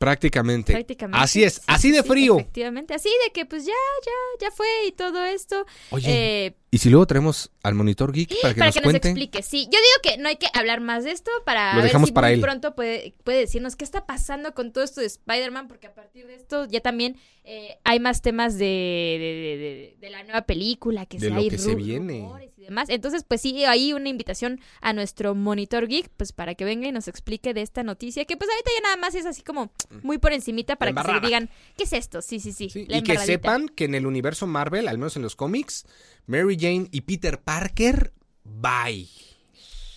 [0.00, 0.72] Prácticamente.
[0.72, 1.22] Prácticamente.
[1.22, 2.38] Así es, Sí, así de sí, frío.
[2.38, 3.72] Efectivamente, así de que pues ya,
[4.06, 5.66] ya, ya fue y todo esto.
[5.90, 8.90] Oye, Eh, ¿y si luego traemos al monitor geek para que para nos que nos
[8.92, 9.08] cuente?
[9.08, 9.64] explique, sí.
[9.66, 12.14] Yo digo que no hay que hablar más de esto para Lo ver dejamos si
[12.14, 12.40] para muy él.
[12.40, 16.26] pronto puede, puede decirnos qué está pasando con todo esto de Spider-Man, porque a partir
[16.26, 20.42] de esto ya también eh, hay más temas de, de, de- de- de la nueva
[20.42, 22.20] película, que De si lo hay que se viene.
[22.20, 22.88] rumores demás.
[22.88, 26.92] Entonces, pues sí, hay una invitación a nuestro Monitor Geek, pues para que venga y
[26.92, 29.70] nos explique de esta noticia, que pues ahorita ya nada más es así como
[30.02, 32.22] muy por encimita para que se digan, ¿qué es esto?
[32.22, 32.70] Sí, sí, sí.
[32.70, 35.84] Sí, y que sepan que en el universo Marvel, al menos en los cómics,
[36.26, 38.14] Mary Jane y Peter Parker,
[38.44, 39.08] bye.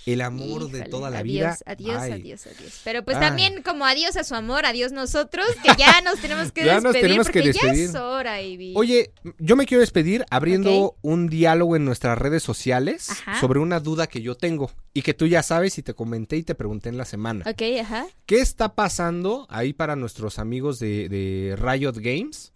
[0.06, 1.58] El amor de toda la adiós, vida.
[1.66, 2.14] Adiós, bye.
[2.14, 2.82] adiós, adiós.
[2.84, 3.24] Pero pues Ay.
[3.24, 6.94] también como adiós a su amor, adiós nosotros, que ya nos tenemos que Ya nos
[6.94, 7.90] despedir tenemos que porque ya despedir.
[7.90, 8.74] es hora, Ivy.
[8.76, 13.40] Oye, yo me quiero despedir abriendo un diálogo en nuestras redes sociales Ajá.
[13.40, 16.44] sobre una duda que yo tengo y que tú ya sabes y te comenté y
[16.44, 17.46] te pregunté en la semana.
[17.50, 18.06] Ok, ajá.
[18.26, 22.53] ¿Qué está pasando ahí para nuestros amigos de, de Riot Games?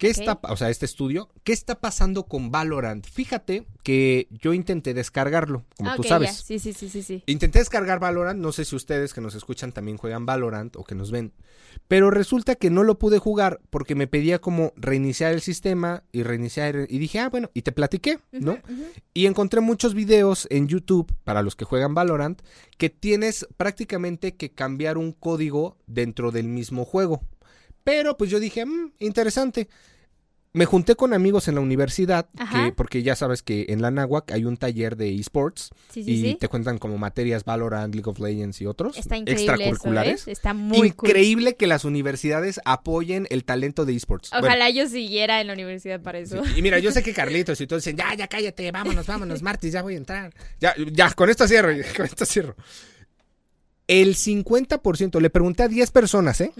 [0.00, 0.16] ¿Qué Ok.
[0.18, 3.06] está, o sea, este estudio, qué está pasando con Valorant?
[3.06, 6.42] Fíjate que yo intenté descargarlo, como Ah, tú sabes.
[6.44, 7.22] Sí, sí, sí, sí, sí.
[7.26, 10.94] Intenté descargar Valorant, no sé si ustedes que nos escuchan también juegan Valorant o que
[10.94, 11.34] nos ven,
[11.86, 16.22] pero resulta que no lo pude jugar porque me pedía como reiniciar el sistema y
[16.22, 18.58] reiniciar y dije, ah, bueno, y te platiqué, ¿no?
[19.12, 22.40] Y encontré muchos videos en YouTube para los que juegan Valorant
[22.78, 27.22] que tienes prácticamente que cambiar un código dentro del mismo juego.
[27.84, 29.68] Pero pues yo dije, "Mm, interesante.
[30.52, 34.32] me junté con amigos en la universidad, que, porque ya sabes que en la NAWAC
[34.32, 36.34] hay un taller de esports Sí, sí, y sí.
[36.40, 40.26] te cuentan como materias Valorant, League of Legends y otros Está increíble eso, extracurriculares.
[40.26, 40.32] ¿eh?
[40.32, 41.08] Está muy cool.
[41.08, 44.30] Increíble que las universidades apoyen el talento de esports.
[44.30, 46.42] Bueno, Ojalá yo siguiera en la universidad para eso.
[46.56, 49.72] Y mira, yo sé que Carlitos y todos dicen, ya, ya cállate, vámonos, vámonos, Martis,
[49.72, 50.34] ya voy a entrar.
[50.58, 52.56] Ya, ya, con esto cierro, con esto cierro.
[53.90, 56.52] El 50%, le pregunté a 10 personas, ¿eh?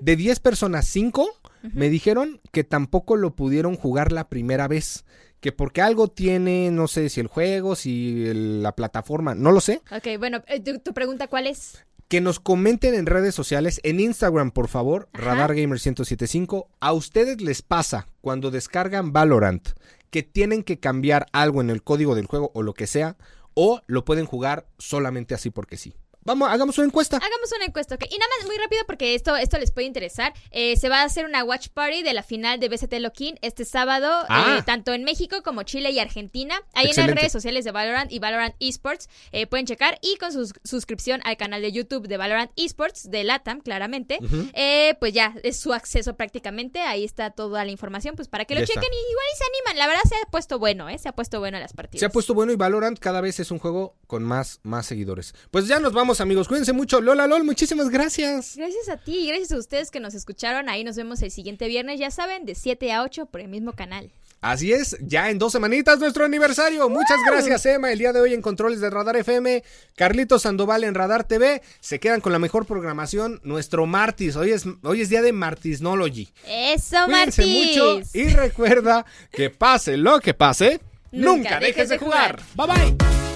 [0.00, 1.28] De 10 personas, 5
[1.74, 5.04] me dijeron que tampoco lo pudieron jugar la primera vez.
[5.40, 9.60] Que porque algo tiene, no sé si el juego, si el- la plataforma, no lo
[9.60, 9.82] sé.
[9.90, 11.84] Ok, bueno, eh, tu, tu pregunta cuál es?
[12.08, 15.48] Que nos comenten en redes sociales, en Instagram, por favor, Ajá.
[15.48, 16.68] RadarGamer1075.
[16.80, 19.68] ¿A ustedes les pasa cuando descargan Valorant
[20.10, 23.16] que tienen que cambiar algo en el código del juego o lo que sea?
[23.54, 25.94] ¿O lo pueden jugar solamente así porque sí?
[26.26, 27.16] Vamos, hagamos una encuesta.
[27.16, 28.04] Hagamos una encuesta, ¿ok?
[28.10, 30.34] Y nada más muy rápido porque esto, esto les puede interesar.
[30.50, 33.64] Eh, se va a hacer una watch party de la final de BCT Loquín este
[33.64, 34.56] sábado, Ah.
[34.58, 36.60] eh, tanto en México como Chile y Argentina.
[36.74, 39.98] Ahí en las redes sociales de Valorant y Valorant Esports eh, pueden checar.
[40.02, 44.18] Y con su suscripción al canal de YouTube de Valorant Esports, de LATAM, claramente.
[44.54, 46.80] Eh, pues ya es su acceso prácticamente.
[46.80, 48.74] Ahí está toda la información, pues para que lo Ya está.
[48.74, 49.78] chequen y igual y se animan.
[49.78, 50.98] La verdad se ha puesto bueno, ¿eh?
[50.98, 52.00] Se ha puesto bueno las partidas.
[52.00, 55.34] Se ha puesto bueno y Valorant cada vez es un juego con más, más seguidores.
[55.52, 56.48] Pues ya nos vamos, amigos.
[56.48, 57.00] Cuídense mucho.
[57.00, 58.56] Lola LOL, muchísimas gracias.
[58.56, 60.68] Gracias a ti y gracias a ustedes que nos escucharon.
[60.68, 63.72] Ahí nos vemos el siguiente viernes, ya saben, de 7 a 8 por el mismo
[63.72, 64.12] canal.
[64.42, 66.88] Así es, ya en dos semanitas nuestro aniversario.
[66.88, 67.90] Muchas gracias, Emma.
[67.90, 69.64] El día de hoy en Controles de Radar FM,
[69.96, 71.62] Carlitos Sandoval en Radar TV.
[71.80, 73.40] Se quedan con la mejor programación.
[73.44, 74.36] Nuestro Martis.
[74.36, 76.28] Hoy es, hoy es día de Martisnology.
[76.46, 77.78] Eso, Cuídense Martis.
[77.78, 82.42] mucho y recuerda que pase lo que pase, nunca, Nunca dejes de dejes de jugar.
[82.54, 83.35] Bye bye.